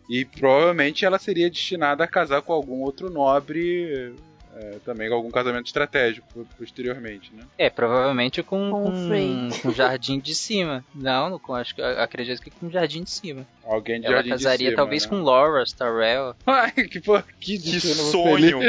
E 0.09 0.25
provavelmente 0.25 1.05
ela 1.05 1.19
seria 1.19 1.49
destinada 1.49 2.03
a 2.03 2.07
casar 2.07 2.41
com 2.41 2.51
algum 2.51 2.81
outro 2.81 3.09
nobre. 3.09 4.13
é, 4.55 4.77
também 4.83 5.07
com 5.07 5.15
algum 5.15 5.29
casamento 5.29 5.67
estratégico 5.67 6.47
posteriormente, 6.57 7.31
né? 7.33 7.43
É, 7.57 7.69
provavelmente 7.69 8.41
com, 8.41 8.71
Com 8.71 8.89
o 8.89 9.61
com, 9.61 9.71
jardim 9.71 10.19
de 10.19 10.33
cima. 10.33 10.83
Não, 10.93 11.37
com, 11.37 11.53
acho 11.53 11.75
que 11.75 11.81
acredito 11.81 12.41
que 12.41 12.49
com 12.49 12.67
o 12.67 12.71
jardim 12.71 13.03
de 13.03 13.11
cima. 13.11 13.45
Alguém 13.63 14.01
de 14.01 14.07
ela 14.07 14.15
Jardim 14.15 14.29
de 14.29 14.43
casaria 14.43 14.69
Cima, 14.69 14.75
talvez 14.75 15.03
né? 15.03 15.09
com 15.09 15.21
Loras 15.21 15.71
Tyrell. 15.71 16.35
Ai, 16.45 16.71
que, 16.71 16.99
que, 17.39 17.59
Que 17.59 17.79
sonho! 17.79 18.59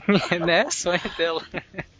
né? 0.44 0.70
Sonho 0.70 1.00
dela. 1.16 1.42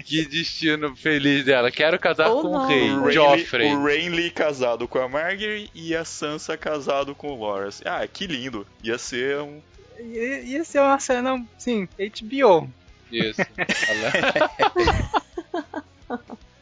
Que 0.04 0.24
destino 0.26 0.94
feliz 0.96 1.44
dela. 1.44 1.70
Quero 1.70 1.98
casar 1.98 2.28
Ou 2.28 2.42
com 2.42 2.50
não. 2.50 2.64
o 2.64 2.66
rei, 2.66 2.90
O 2.92 3.10
Joffrey. 3.10 3.72
o 3.74 3.84
Renly 3.84 4.30
casado 4.30 4.86
com 4.88 4.98
a 4.98 5.08
Margaery 5.08 5.70
e 5.74 5.94
a 5.94 6.04
Sansa 6.04 6.56
casado 6.56 7.14
com 7.14 7.28
o 7.32 7.36
Loras. 7.38 7.80
Ah, 7.84 8.06
que 8.06 8.26
lindo. 8.26 8.66
Ia 8.82 8.98
ser 8.98 9.38
um. 9.40 9.60
Ia, 10.00 10.40
ia 10.40 10.64
ser 10.64 10.80
uma 10.80 10.98
cena, 10.98 11.44
sim, 11.58 11.86
HBO. 11.98 12.68
Isso. 13.10 13.40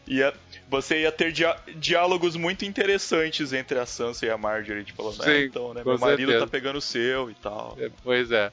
Ia, 0.07 0.35
você 0.69 1.03
ia 1.03 1.12
ter 1.12 1.31
dia- 1.31 1.57
diálogos 1.77 2.35
muito 2.35 2.64
interessantes 2.64 3.53
entre 3.53 3.79
a 3.79 3.87
Sansa 3.87 4.27
e 4.27 4.31
a 4.31 4.37
Margaery, 4.37 4.83
tipo, 4.85 5.03
falando, 5.05 5.23
Sim, 5.23 5.31
"É, 5.31 5.45
então, 5.45 5.73
né, 5.73 5.83
meu 5.87 5.99
marido 5.99 6.27
certeza. 6.33 6.40
tá 6.47 6.51
pegando 6.51 6.77
o 6.77 6.81
seu 6.81 7.31
e 7.31 7.35
tal. 7.35 7.77
É, 7.81 7.88
pois 8.03 8.33
é. 8.33 8.51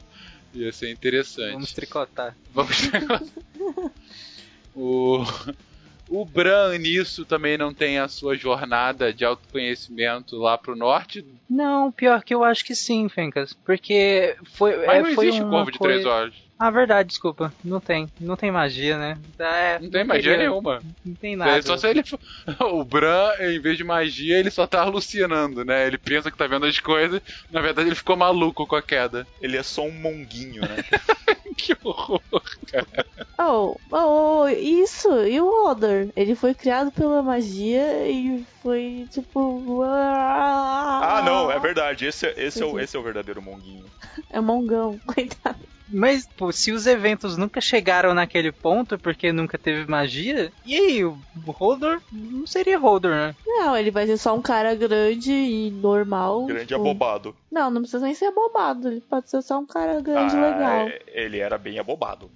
Ia 0.58 0.72
ser 0.72 0.90
interessante. 0.90 1.54
Vamos 1.54 1.72
tricotar. 1.72 2.36
Vamos 2.54 2.76
o, 4.76 5.24
o 6.10 6.26
Bran 6.26 6.78
nisso 6.78 7.26
também 7.26 7.58
não 7.58 7.74
tem 7.74 8.00
a 8.00 8.08
sua 8.08 8.36
jornada 8.36 9.14
de 9.14 9.24
autoconhecimento 9.26 10.38
lá 10.38 10.58
pro 10.58 10.76
norte. 10.76 11.26
Não, 11.50 11.92
pior 11.92 12.24
que 12.24 12.34
eu 12.34 12.44
acho 12.44 12.64
que 12.66 12.76
sim, 12.76 13.08
Fencas. 13.10 13.54
Porque 13.66 14.36
foi. 14.54 14.76
Mas 14.86 14.98
é, 14.98 15.02
não 15.04 15.14
foi 15.16 15.28
existe 15.28 15.42
uma 15.44 15.52
corvo 15.52 15.72
de 15.72 15.78
coisa... 15.78 15.94
três 15.94 16.06
horas. 16.06 16.34
Ah, 16.60 16.72
verdade, 16.72 17.10
desculpa. 17.10 17.54
Não 17.64 17.80
tem. 17.80 18.10
Não 18.20 18.36
tem 18.36 18.52
magia, 18.52 18.98
né? 18.98 19.20
É, 19.38 19.78
Não 19.80 19.92
tem 19.92 20.04
magia 20.04 20.32
teria- 20.32 20.50
nenhuma. 20.50 20.82
Não 21.06 21.14
tem 21.14 21.36
nada. 21.36 21.52
É 21.52 21.62
só 21.62 21.78
se 21.78 21.88
ele 21.88 22.04
for- 22.04 22.20
O 22.74 22.84
Bran, 22.84 23.30
em 23.40 23.60
vez 23.60 23.78
de 23.78 23.84
magia, 23.84 24.40
ele 24.40 24.50
só 24.50 24.66
tá 24.66 24.82
alucinando, 24.82 25.64
né? 25.64 25.86
Ele 25.86 26.00
pensa 26.00 26.32
que 26.32 26.38
tá 26.38 26.48
vendo 26.48 26.66
as 26.66 26.80
coisas, 26.80 27.22
na 27.52 27.62
verdade 27.62 27.90
ele 27.90 27.96
ficou 27.96 28.18
maluco 28.18 28.66
com 28.66 28.76
a 28.76 28.82
queda. 28.82 29.28
Ele 29.40 29.56
é 29.56 29.62
só 29.62 29.84
um 29.84 29.92
monguinho, 29.92 30.62
né? 30.62 30.78
Que 31.58 31.76
horror, 31.84 32.22
cara. 32.72 33.06
Oh, 33.40 33.76
oh, 33.92 34.37
isso! 34.50 35.10
E 35.26 35.40
o 35.42 35.68
Odor? 35.70 36.10
Ele 36.16 36.36
foi 36.36 36.54
criado 36.54 36.92
pela 36.92 37.22
magia 37.22 38.08
e 38.08 38.44
foi 38.62 39.08
tipo. 39.10 39.82
ah, 39.84 41.22
não, 41.26 41.52
é 41.52 41.60
verdade. 41.60 42.06
Esse, 42.06 42.28
é- 42.28 42.34
esse, 42.38 42.62
é, 42.62 42.66
o, 42.66 42.80
esse 42.80 42.96
é 42.96 43.00
o 43.00 43.04
verdadeiro 43.04 43.42
monguinho. 43.42 43.86
É 44.30 44.40
mongão, 44.40 45.00
coitado. 45.06 45.67
Mas, 45.90 46.28
pô, 46.28 46.52
se 46.52 46.72
os 46.72 46.86
eventos 46.86 47.38
nunca 47.38 47.62
chegaram 47.62 48.14
naquele 48.14 48.52
ponto 48.52 48.98
porque 49.00 49.32
nunca 49.32 49.58
teve 49.58 49.90
magia, 49.90 50.52
e 50.66 50.76
aí, 50.76 51.06
o 51.06 51.18
Holdor 51.48 52.02
não 52.12 52.46
seria 52.46 52.78
Holdor, 52.78 53.12
né? 53.12 53.36
Não, 53.46 53.76
ele 53.78 53.90
vai 53.92 54.06
ser 54.06 54.18
só 54.18 54.36
um 54.36 54.42
cara 54.42 54.76
grande 54.76 55.32
e 55.32 55.72
normal. 55.72 56.46
Grande 56.46 56.68
tipo- 56.68 56.82
abobado. 56.82 57.36
Não, 57.52 57.72
não 57.72 57.82
precisa 57.82 58.06
nem 58.06 58.14
ser 58.14 58.26
abobado. 58.26 58.90
Ele 58.90 59.02
pode 59.02 59.30
ser 59.30 59.42
só 59.42 59.58
um 59.60 59.66
cara 59.66 60.00
grande 60.02 60.36
e 60.36 60.38
Ah, 60.38 60.42
legal. 60.42 60.88
é- 60.90 61.02
ele 61.08 61.40
era 61.40 61.58
bem 61.58 61.80
abobado. 61.80 62.30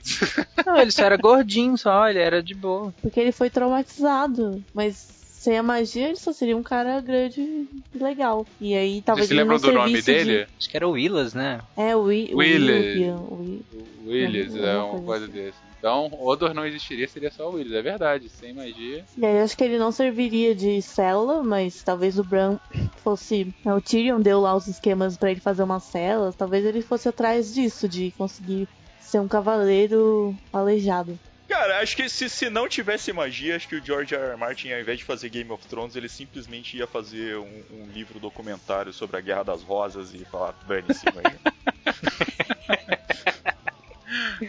Não, 0.65 0.77
ele 0.77 0.91
só 0.91 1.03
era 1.05 1.17
gordinho 1.17 1.77
só, 1.77 2.07
ele 2.07 2.19
era 2.19 2.41
de 2.41 2.55
boa. 2.55 2.93
Porque 3.01 3.19
ele 3.19 3.31
foi 3.31 3.49
traumatizado. 3.49 4.63
Mas 4.73 5.20
sem 5.41 5.57
a 5.57 5.63
magia, 5.63 6.09
ele 6.09 6.17
só 6.17 6.31
seria 6.31 6.55
um 6.55 6.61
cara 6.61 7.01
grande 7.01 7.41
e 7.41 7.97
legal. 7.99 8.45
E 8.59 8.75
aí 8.75 9.01
talvez 9.01 9.27
Vocês 9.27 9.39
se 9.39 9.43
ele 9.43 9.57
do 9.59 9.71
nome 9.73 9.89
servisse 10.01 10.11
de- 10.23 10.31
dele? 10.33 10.47
Acho 10.59 10.69
que 10.69 10.77
era 10.77 10.87
o 10.87 10.91
Willas, 10.91 11.33
né? 11.33 11.59
É, 11.75 11.95
o 11.95 12.03
Wi- 12.03 12.29
o 12.31 12.37
Willis. 12.37 13.01
Willis 14.05 14.55
é 14.55 14.77
uma 14.77 15.01
coisa 15.01 15.25
assim. 15.25 15.33
desse. 15.33 15.57
Então, 15.79 16.11
Odor 16.21 16.53
não 16.53 16.63
existiria, 16.63 17.07
seria 17.07 17.31
só 17.31 17.49
o 17.49 17.53
Willis, 17.55 17.73
é 17.73 17.81
verdade. 17.81 18.29
Sem 18.29 18.53
magia. 18.53 19.03
E 19.17 19.25
aí 19.25 19.39
acho 19.39 19.57
que 19.57 19.63
ele 19.63 19.79
não 19.79 19.91
serviria 19.91 20.53
de 20.53 20.79
célula, 20.79 21.41
mas 21.41 21.81
talvez 21.81 22.19
o 22.19 22.23
Bran 22.23 22.59
fosse. 22.97 23.51
O 23.65 23.81
Tyrion 23.81 24.21
deu 24.21 24.39
lá 24.41 24.55
os 24.55 24.67
esquemas 24.67 25.17
pra 25.17 25.31
ele 25.31 25.39
fazer 25.39 25.63
umas 25.63 25.81
celas. 25.85 26.35
Talvez 26.35 26.63
ele 26.65 26.83
fosse 26.83 27.09
atrás 27.09 27.51
disso, 27.51 27.89
de 27.89 28.11
conseguir 28.15 28.67
ser 28.99 29.19
um 29.19 29.27
cavaleiro 29.27 30.35
aleijado. 30.53 31.17
Cara, 31.51 31.81
acho 31.81 31.97
que 31.97 32.07
se, 32.07 32.29
se 32.29 32.49
não 32.49 32.69
tivesse 32.69 33.11
magia, 33.11 33.57
acho 33.57 33.67
que 33.67 33.75
o 33.75 33.85
George 33.85 34.15
R. 34.15 34.23
R. 34.23 34.37
Martin, 34.37 34.71
ao 34.71 34.79
invés 34.79 34.99
de 34.99 35.03
fazer 35.03 35.27
Game 35.27 35.51
of 35.51 35.67
Thrones, 35.67 35.97
ele 35.97 36.07
simplesmente 36.07 36.77
ia 36.77 36.87
fazer 36.87 37.35
um, 37.35 37.63
um 37.71 37.87
livro 37.93 38.21
documentário 38.21 38.93
sobre 38.93 39.17
a 39.17 39.21
Guerra 39.21 39.43
das 39.43 39.61
Rosas 39.61 40.13
e 40.13 40.23
falar, 40.23 40.55
dane-se. 40.65 41.05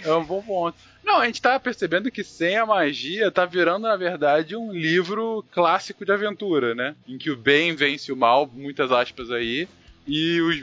É 0.04 0.12
um 0.14 0.24
bom 0.24 0.42
ponto. 0.42 0.76
Não, 1.04 1.20
a 1.20 1.26
gente 1.26 1.42
tá 1.42 1.60
percebendo 1.60 2.10
que 2.10 2.24
sem 2.24 2.56
a 2.56 2.64
magia 2.64 3.30
tá 3.30 3.44
virando, 3.44 3.82
na 3.82 3.96
verdade, 3.96 4.56
um 4.56 4.72
livro 4.72 5.44
clássico 5.52 6.04
de 6.04 6.12
aventura, 6.12 6.74
né? 6.74 6.96
Em 7.06 7.18
que 7.18 7.30
o 7.30 7.36
bem 7.36 7.74
vence 7.76 8.10
o 8.10 8.16
mal, 8.16 8.46
muitas 8.46 8.90
aspas 8.90 9.30
aí, 9.30 9.68
e 10.06 10.40
os, 10.40 10.56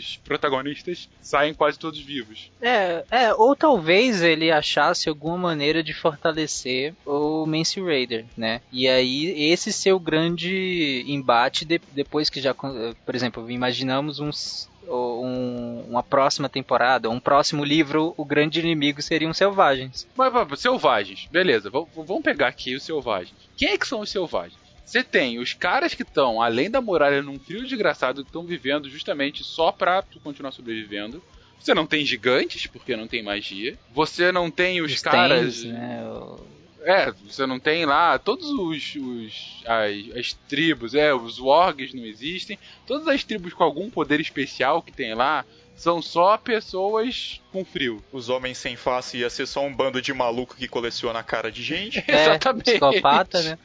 os 0.00 0.16
protagonistas 0.24 1.08
saem 1.20 1.54
quase 1.54 1.78
todos 1.78 2.00
vivos. 2.00 2.50
É, 2.60 3.04
é, 3.10 3.34
ou 3.34 3.54
talvez 3.56 4.22
ele 4.22 4.50
achasse 4.50 5.08
alguma 5.08 5.36
maneira 5.36 5.82
de 5.82 5.92
fortalecer 5.92 6.94
o 7.04 7.46
Mance 7.46 7.80
Raider, 7.80 8.24
né? 8.36 8.60
E 8.72 8.88
aí 8.88 9.50
esse 9.50 9.72
ser 9.72 9.92
o 9.92 10.00
grande 10.00 11.04
embate 11.06 11.64
de, 11.64 11.80
depois 11.92 12.30
que 12.30 12.40
já, 12.40 12.54
por 12.54 13.14
exemplo, 13.14 13.50
imaginamos 13.50 14.20
uns 14.20 14.68
um, 14.88 15.84
uma 15.88 16.02
próxima 16.02 16.48
temporada, 16.48 17.10
um 17.10 17.20
próximo 17.20 17.64
livro, 17.64 18.14
o 18.16 18.24
grande 18.24 18.60
inimigo 18.60 19.02
seriam 19.02 19.32
selvagens. 19.34 20.06
Mas, 20.16 20.32
mas 20.32 20.60
selvagens, 20.60 21.28
beleza, 21.30 21.70
vamos 21.70 22.22
pegar 22.22 22.48
aqui 22.48 22.74
os 22.74 22.82
selvagens. 22.82 23.34
Quem 23.56 23.70
é 23.70 23.78
que 23.78 23.86
são 23.86 24.00
os 24.00 24.10
selvagens? 24.10 24.65
Você 24.86 25.02
tem 25.02 25.40
os 25.40 25.52
caras 25.52 25.94
que 25.94 26.02
estão 26.02 26.40
além 26.40 26.70
da 26.70 26.80
muralha 26.80 27.20
num 27.20 27.40
frio 27.40 27.66
desgraçado 27.66 28.22
que 28.22 28.28
estão 28.28 28.46
vivendo 28.46 28.88
justamente 28.88 29.42
só 29.42 29.72
pra 29.72 30.04
continuar 30.22 30.52
sobrevivendo. 30.52 31.20
Você 31.58 31.74
não 31.74 31.84
tem 31.84 32.06
gigantes, 32.06 32.68
porque 32.68 32.94
não 32.94 33.08
tem 33.08 33.20
magia. 33.20 33.76
Você 33.92 34.30
não 34.30 34.48
tem 34.48 34.80
os, 34.80 34.92
os 34.92 35.02
caras. 35.02 35.64
né? 35.64 36.04
É, 36.82 37.12
você 37.28 37.44
não 37.46 37.58
tem 37.58 37.84
lá 37.84 38.16
todos 38.16 38.48
os. 38.48 38.94
os 38.94 39.64
as, 39.66 40.16
as, 40.16 40.32
tribos, 40.48 40.94
é, 40.94 41.12
os 41.12 41.40
wargs 41.40 41.92
não 41.92 42.04
existem. 42.04 42.56
Todas 42.86 43.08
as 43.08 43.24
tribos 43.24 43.52
com 43.52 43.64
algum 43.64 43.90
poder 43.90 44.20
especial 44.20 44.80
que 44.80 44.92
tem 44.92 45.12
lá 45.12 45.44
são 45.74 46.00
só 46.00 46.38
pessoas 46.38 47.40
com 47.50 47.64
frio. 47.64 48.00
Os 48.12 48.28
homens 48.28 48.58
sem 48.58 48.76
face 48.76 49.18
ia 49.18 49.28
ser 49.28 49.46
só 49.46 49.64
um 49.64 49.74
bando 49.74 50.00
de 50.00 50.14
maluco 50.14 50.56
que 50.56 50.68
coleciona 50.68 51.18
a 51.18 51.24
cara 51.24 51.50
de 51.50 51.62
gente. 51.64 52.02
É, 52.06 52.22
Exatamente. 52.22 52.70
Psicopata, 52.70 53.42
né? 53.42 53.58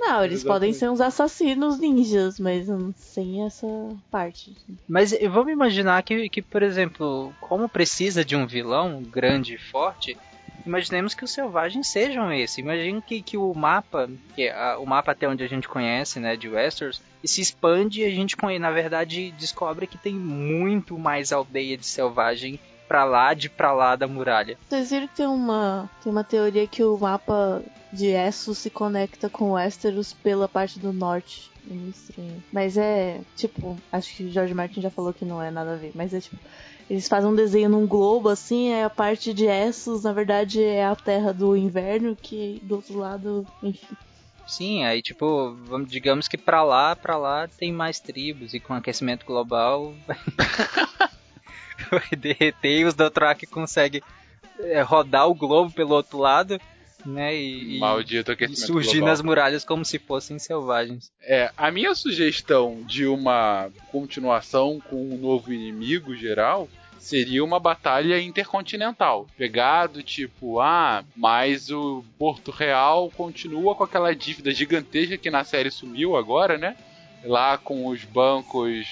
Não, 0.00 0.24
eles 0.24 0.40
Exatamente. 0.40 0.46
podem 0.46 0.72
ser 0.72 0.88
uns 0.88 1.00
assassinos 1.00 1.78
ninjas, 1.78 2.40
mas 2.40 2.66
sem 2.96 3.44
essa 3.44 3.66
parte. 4.10 4.56
Mas 4.88 5.14
vamos 5.30 5.52
imaginar 5.52 6.02
que, 6.02 6.28
que, 6.30 6.40
por 6.40 6.62
exemplo, 6.62 7.34
como 7.38 7.68
precisa 7.68 8.24
de 8.24 8.34
um 8.34 8.46
vilão 8.46 9.02
grande 9.02 9.54
e 9.54 9.58
forte, 9.58 10.16
imaginemos 10.64 11.12
que 11.12 11.22
os 11.22 11.30
selvagens 11.30 11.88
sejam 11.88 12.32
esse. 12.32 12.62
Imagine 12.62 13.02
que, 13.02 13.20
que 13.20 13.36
o 13.36 13.52
mapa, 13.52 14.08
que 14.34 14.48
é 14.48 14.76
o 14.76 14.86
mapa 14.86 15.12
até 15.12 15.28
onde 15.28 15.44
a 15.44 15.48
gente 15.48 15.68
conhece, 15.68 16.18
né, 16.18 16.34
de 16.34 16.48
Westeros, 16.48 17.02
e 17.22 17.28
se 17.28 17.42
expande 17.42 18.00
e 18.00 18.04
a 18.06 18.10
gente, 18.10 18.36
na 18.58 18.70
verdade, 18.70 19.30
descobre 19.32 19.86
que 19.86 19.98
tem 19.98 20.14
muito 20.14 20.98
mais 20.98 21.30
aldeia 21.30 21.76
de 21.76 21.86
selvagem 21.86 22.58
pra 22.88 23.04
lá 23.04 23.34
de 23.34 23.48
pra 23.50 23.72
lá 23.72 23.94
da 23.94 24.08
muralha. 24.08 24.58
Vocês 24.66 24.90
viram 24.90 25.06
que 25.06 25.16
tem 25.16 25.26
uma, 25.26 25.90
tem 26.02 26.10
uma 26.10 26.24
teoria 26.24 26.66
que 26.66 26.82
o 26.82 26.98
mapa 26.98 27.62
de 27.92 28.08
Essos 28.08 28.58
se 28.58 28.70
conecta 28.70 29.28
com 29.28 29.52
Westeros 29.52 30.12
pela 30.12 30.48
parte 30.48 30.78
do 30.78 30.92
norte. 30.92 31.50
É 31.70 31.74
meio 31.74 31.90
estranho. 31.90 32.42
Mas 32.52 32.76
é, 32.76 33.20
tipo, 33.36 33.76
acho 33.92 34.14
que 34.14 34.30
George 34.30 34.54
Martin 34.54 34.80
já 34.80 34.90
falou 34.90 35.12
que 35.12 35.24
não 35.24 35.42
é 35.42 35.50
nada 35.50 35.74
a 35.74 35.76
ver, 35.76 35.92
mas 35.94 36.14
é 36.14 36.20
tipo 36.20 36.38
eles 36.90 37.06
fazem 37.06 37.30
um 37.30 37.34
desenho 37.36 37.68
num 37.68 37.86
globo, 37.86 38.28
assim, 38.28 38.70
é 38.70 38.82
a 38.82 38.90
parte 38.90 39.32
de 39.32 39.46
Essos, 39.46 40.02
na 40.02 40.12
verdade, 40.12 40.60
é 40.60 40.84
a 40.84 40.96
terra 40.96 41.32
do 41.32 41.56
inverno, 41.56 42.16
que 42.16 42.60
do 42.64 42.74
outro 42.74 42.98
lado, 42.98 43.46
enfim. 43.62 43.96
Sim, 44.44 44.82
aí 44.82 45.00
tipo, 45.00 45.56
digamos 45.86 46.26
que 46.26 46.36
pra 46.36 46.64
lá, 46.64 46.96
pra 46.96 47.16
lá 47.16 47.46
tem 47.46 47.72
mais 47.72 48.00
tribos, 48.00 48.54
e 48.54 48.58
com 48.58 48.74
aquecimento 48.74 49.24
global 49.24 49.94
vai 51.88 52.18
derreter 52.18 52.80
e 52.80 52.84
os 52.84 52.94
Dothraki 52.94 53.46
conseguem 53.46 54.02
é, 54.58 54.82
rodar 54.82 55.28
o 55.28 55.34
globo 55.34 55.70
pelo 55.70 55.94
outro 55.94 56.18
lado, 56.18 56.60
né? 57.04 57.36
E, 57.36 57.78
Maldito 57.78 58.32
e 58.32 58.56
surgir 58.56 58.98
global. 58.98 59.08
nas 59.08 59.22
muralhas 59.22 59.64
como 59.64 59.84
se 59.84 59.98
fossem 59.98 60.38
selvagens. 60.38 61.10
É, 61.22 61.50
a 61.56 61.70
minha 61.70 61.94
sugestão 61.94 62.82
de 62.86 63.06
uma 63.06 63.70
continuação 63.90 64.80
com 64.80 64.96
um 64.96 65.16
novo 65.16 65.52
inimigo 65.52 66.14
geral 66.14 66.68
seria 67.00 67.42
uma 67.42 67.58
batalha 67.58 68.20
intercontinental. 68.20 69.26
Pegado, 69.36 70.02
tipo, 70.02 70.60
ah, 70.60 71.02
mas 71.16 71.70
o 71.70 72.04
Porto 72.18 72.50
Real 72.50 73.10
continua 73.10 73.74
com 73.74 73.82
aquela 73.82 74.14
dívida 74.14 74.52
gigantesca 74.52 75.16
que 75.16 75.30
na 75.30 75.42
série 75.42 75.70
sumiu 75.70 76.16
agora, 76.16 76.58
né? 76.58 76.76
Lá 77.24 77.58
com 77.58 77.86
os 77.86 78.04
bancos 78.04 78.86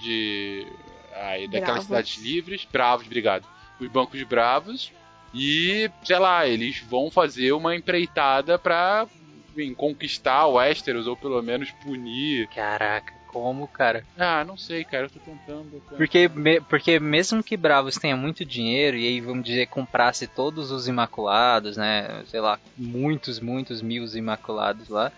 de. 0.00 0.66
Ai, 1.14 1.48
daquelas 1.48 1.84
cidades 1.84 2.20
livres. 2.22 2.66
Bravos, 2.70 3.06
obrigado. 3.06 3.46
Os 3.80 3.88
bancos 3.88 4.22
bravos. 4.24 4.92
E, 5.34 5.90
sei 6.02 6.18
lá, 6.18 6.46
eles 6.46 6.80
vão 6.80 7.10
fazer 7.10 7.52
uma 7.52 7.74
empreitada 7.74 8.58
pra 8.58 9.06
enfim, 9.50 9.74
conquistar 9.74 10.46
o 10.46 10.54
Westeros, 10.54 11.06
ou 11.06 11.16
pelo 11.16 11.42
menos 11.42 11.70
punir. 11.70 12.48
Caraca 12.48 13.16
como, 13.36 13.68
cara. 13.68 14.02
Ah, 14.16 14.42
não 14.44 14.56
sei, 14.56 14.82
cara, 14.82 15.04
eu 15.04 15.10
tô 15.10 15.18
tentando. 15.18 15.78
Cara. 15.82 15.96
Porque, 15.98 16.26
me, 16.26 16.58
porque 16.62 16.98
mesmo 16.98 17.42
que 17.42 17.54
Bravos 17.54 17.96
tenha 17.96 18.16
muito 18.16 18.46
dinheiro 18.46 18.96
e 18.96 19.06
aí, 19.06 19.20
vamos 19.20 19.44
dizer, 19.44 19.66
comprasse 19.66 20.26
todos 20.26 20.70
os 20.70 20.88
Imaculados, 20.88 21.76
né? 21.76 22.22
Sei 22.28 22.40
lá, 22.40 22.58
muitos, 22.78 23.38
muitos 23.38 23.82
mil 23.82 24.06
Imaculados 24.06 24.88
lá. 24.88 25.12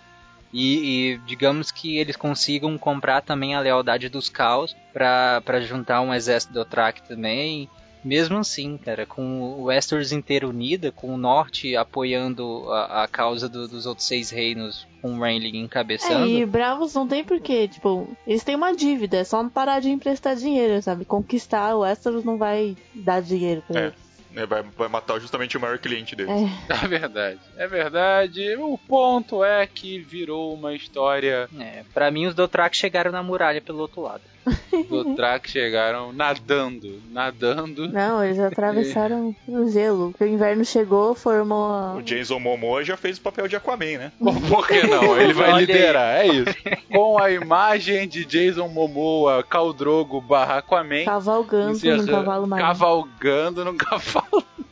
E, 0.52 1.12
e, 1.12 1.18
digamos 1.18 1.70
que 1.70 1.96
eles 1.98 2.16
consigam 2.16 2.76
comprar 2.76 3.20
também 3.20 3.54
a 3.54 3.60
lealdade 3.60 4.08
dos 4.08 4.28
caos 4.28 4.74
para 4.92 5.60
juntar 5.60 6.00
um 6.00 6.12
exército 6.12 6.54
do 6.54 6.60
Otrak 6.60 7.06
também 7.06 7.68
mesmo 8.04 8.38
assim, 8.38 8.76
cara, 8.76 9.04
com 9.06 9.40
o 9.40 9.64
Westeros 9.64 10.12
inteiro 10.12 10.48
unida, 10.48 10.92
com 10.92 11.14
o 11.14 11.16
Norte 11.18 11.76
apoiando 11.76 12.70
a, 12.70 13.04
a 13.04 13.08
causa 13.08 13.48
do, 13.48 13.66
dos 13.66 13.86
outros 13.86 14.06
seis 14.06 14.30
reinos, 14.30 14.86
com 15.02 15.12
o 15.14 15.20
Renly 15.20 15.56
encabeçando. 15.56 16.26
É, 16.26 16.28
e 16.28 16.46
Bravos 16.46 16.94
não 16.94 17.06
tem 17.06 17.24
porquê, 17.24 17.68
tipo, 17.68 18.08
eles 18.26 18.44
têm 18.44 18.56
uma 18.56 18.74
dívida, 18.74 19.18
é 19.18 19.24
só 19.24 19.42
não 19.42 19.50
parar 19.50 19.80
de 19.80 19.90
emprestar 19.90 20.36
dinheiro, 20.36 20.80
sabe? 20.82 21.04
Conquistar 21.04 21.74
o 21.74 21.80
Westeros 21.80 22.24
não 22.24 22.36
vai 22.36 22.76
dar 22.94 23.20
dinheiro 23.20 23.62
pra 23.66 23.80
é. 23.80 23.84
eles. 23.86 24.07
É, 24.34 24.46
vai, 24.46 24.62
vai 24.76 24.88
matar 24.88 25.18
justamente 25.18 25.56
o 25.56 25.60
maior 25.60 25.78
cliente 25.78 26.14
deles. 26.14 26.32
É. 26.68 26.84
é 26.84 26.88
verdade. 26.88 27.40
É 27.56 27.66
verdade. 27.66 28.56
O 28.56 28.78
ponto 28.78 29.42
é 29.42 29.66
que 29.66 29.98
virou 29.98 30.54
uma 30.54 30.74
história. 30.74 31.48
É, 31.58 31.82
pra 31.92 32.10
mim 32.10 32.26
os 32.26 32.34
Dothraki 32.34 32.76
chegaram 32.76 33.10
na 33.10 33.22
muralha 33.22 33.60
pelo 33.60 33.80
outro 33.80 34.02
lado. 34.02 34.22
Dothraki 34.88 35.50
chegaram 35.50 36.12
nadando, 36.12 37.02
nadando. 37.10 37.88
Não, 37.88 38.24
eles 38.24 38.38
atravessaram 38.38 39.34
o 39.46 39.70
gelo. 39.70 40.14
O 40.18 40.24
inverno 40.24 40.64
chegou, 40.64 41.14
formou. 41.14 41.70
A... 41.70 41.94
O 41.94 42.02
Jason 42.02 42.38
Momoa 42.38 42.84
já 42.84 42.96
fez 42.96 43.18
o 43.18 43.20
papel 43.20 43.48
de 43.48 43.56
Aquaman, 43.56 43.98
né? 43.98 44.12
Por 44.48 44.66
que 44.66 44.86
não? 44.86 45.18
Ele 45.20 45.32
vai 45.34 45.60
liderar, 45.60 46.16
é 46.16 46.26
isso. 46.26 46.54
Com 46.90 47.18
a 47.18 47.30
imagem 47.30 48.08
de 48.08 48.24
Jason 48.24 48.68
Momoa, 48.68 49.42
Caldrogo 49.42 50.20
barra 50.20 50.58
Aquaman. 50.58 51.04
Cavalgando 51.04 51.96
num 51.96 52.06
cavalo 52.06 52.46
marinho. 52.46 52.68
Cavalgando 52.68 53.64
num 53.64 53.76
cavalo 53.76 54.17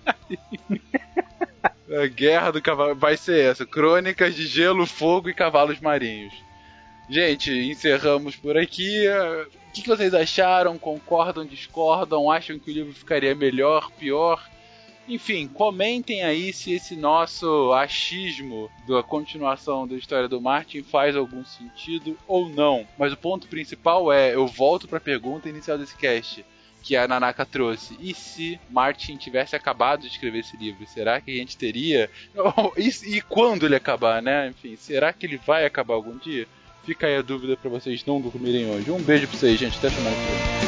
marinho. 0.05 0.83
A 2.03 2.07
guerra 2.07 2.51
do 2.51 2.61
cavalo 2.61 2.95
vai 2.95 3.17
ser 3.17 3.45
essa: 3.45 3.65
Crônicas 3.65 4.35
de 4.35 4.47
Gelo, 4.47 4.87
Fogo 4.87 5.29
e 5.29 5.35
Cavalos 5.35 5.81
Marinhos. 5.81 6.35
Gente, 7.09 7.53
encerramos 7.53 8.35
por 8.35 8.57
aqui. 8.57 9.07
O 9.69 9.73
que 9.73 9.87
vocês 9.87 10.13
acharam? 10.13 10.77
Concordam, 10.77 11.45
discordam? 11.45 12.31
Acham 12.31 12.59
que 12.59 12.71
o 12.71 12.75
livro 12.75 12.93
ficaria 12.93 13.35
melhor, 13.35 13.91
pior? 13.93 14.43
Enfim, 15.09 15.47
comentem 15.47 16.25
aí 16.25 16.53
se 16.53 16.73
esse 16.73 16.97
nosso 16.97 17.73
achismo 17.73 18.69
da 18.89 19.05
continuação 19.05 19.87
da 19.87 19.95
história 19.95 20.29
do 20.29 20.41
Martin 20.41 20.83
faz 20.83 21.15
algum 21.15 21.45
sentido 21.45 22.19
ou 22.27 22.49
não. 22.49 22.85
Mas 22.99 23.13
o 23.13 23.17
ponto 23.17 23.47
principal 23.47 24.13
é, 24.13 24.35
eu 24.35 24.49
volto 24.49 24.89
para 24.89 24.99
a 24.99 25.01
pergunta 25.01 25.49
inicial 25.49 25.79
desse 25.79 25.97
cast 25.97 26.45
que 26.83 26.97
a 26.97 27.09
Nanaka 27.09 27.45
trouxe. 27.45 27.97
E 28.01 28.15
se 28.15 28.61
Martin 28.71 29.17
tivesse 29.17 29.57
acabado 29.57 30.03
de 30.03 30.09
escrever 30.09 30.41
esse 30.41 30.57
livro? 30.57 30.87
Será 30.87 31.21
que 31.21 31.31
a 31.31 31.35
gente 31.35 31.57
teria? 31.57 32.11
e, 32.77 33.17
e 33.17 33.21
quando 33.23 33.67
ele 33.67 33.77
acabar, 33.77 34.23
né? 34.23 34.49
Enfim, 34.49 34.77
será 34.77 35.13
que 35.13 35.27
ele 35.27 35.37
vai 35.37 35.65
acabar 35.65 35.95
algum 35.95 36.17
dia? 36.19 36.47
Fica 36.85 37.07
aí 37.07 37.17
a 37.17 37.23
dúvida 37.23 37.57
para 37.57 37.69
vocês 37.69 38.05
não 38.07 38.21
dormirem 38.21 38.71
hoje. 38.71 38.91
Um 38.91 39.03
beijo 39.03 39.27
pra 39.27 39.37
vocês, 39.37 39.59
gente. 39.59 39.77
Até 39.79 39.91
semana 39.91 40.15
que 40.15 40.61
vem. 40.61 40.66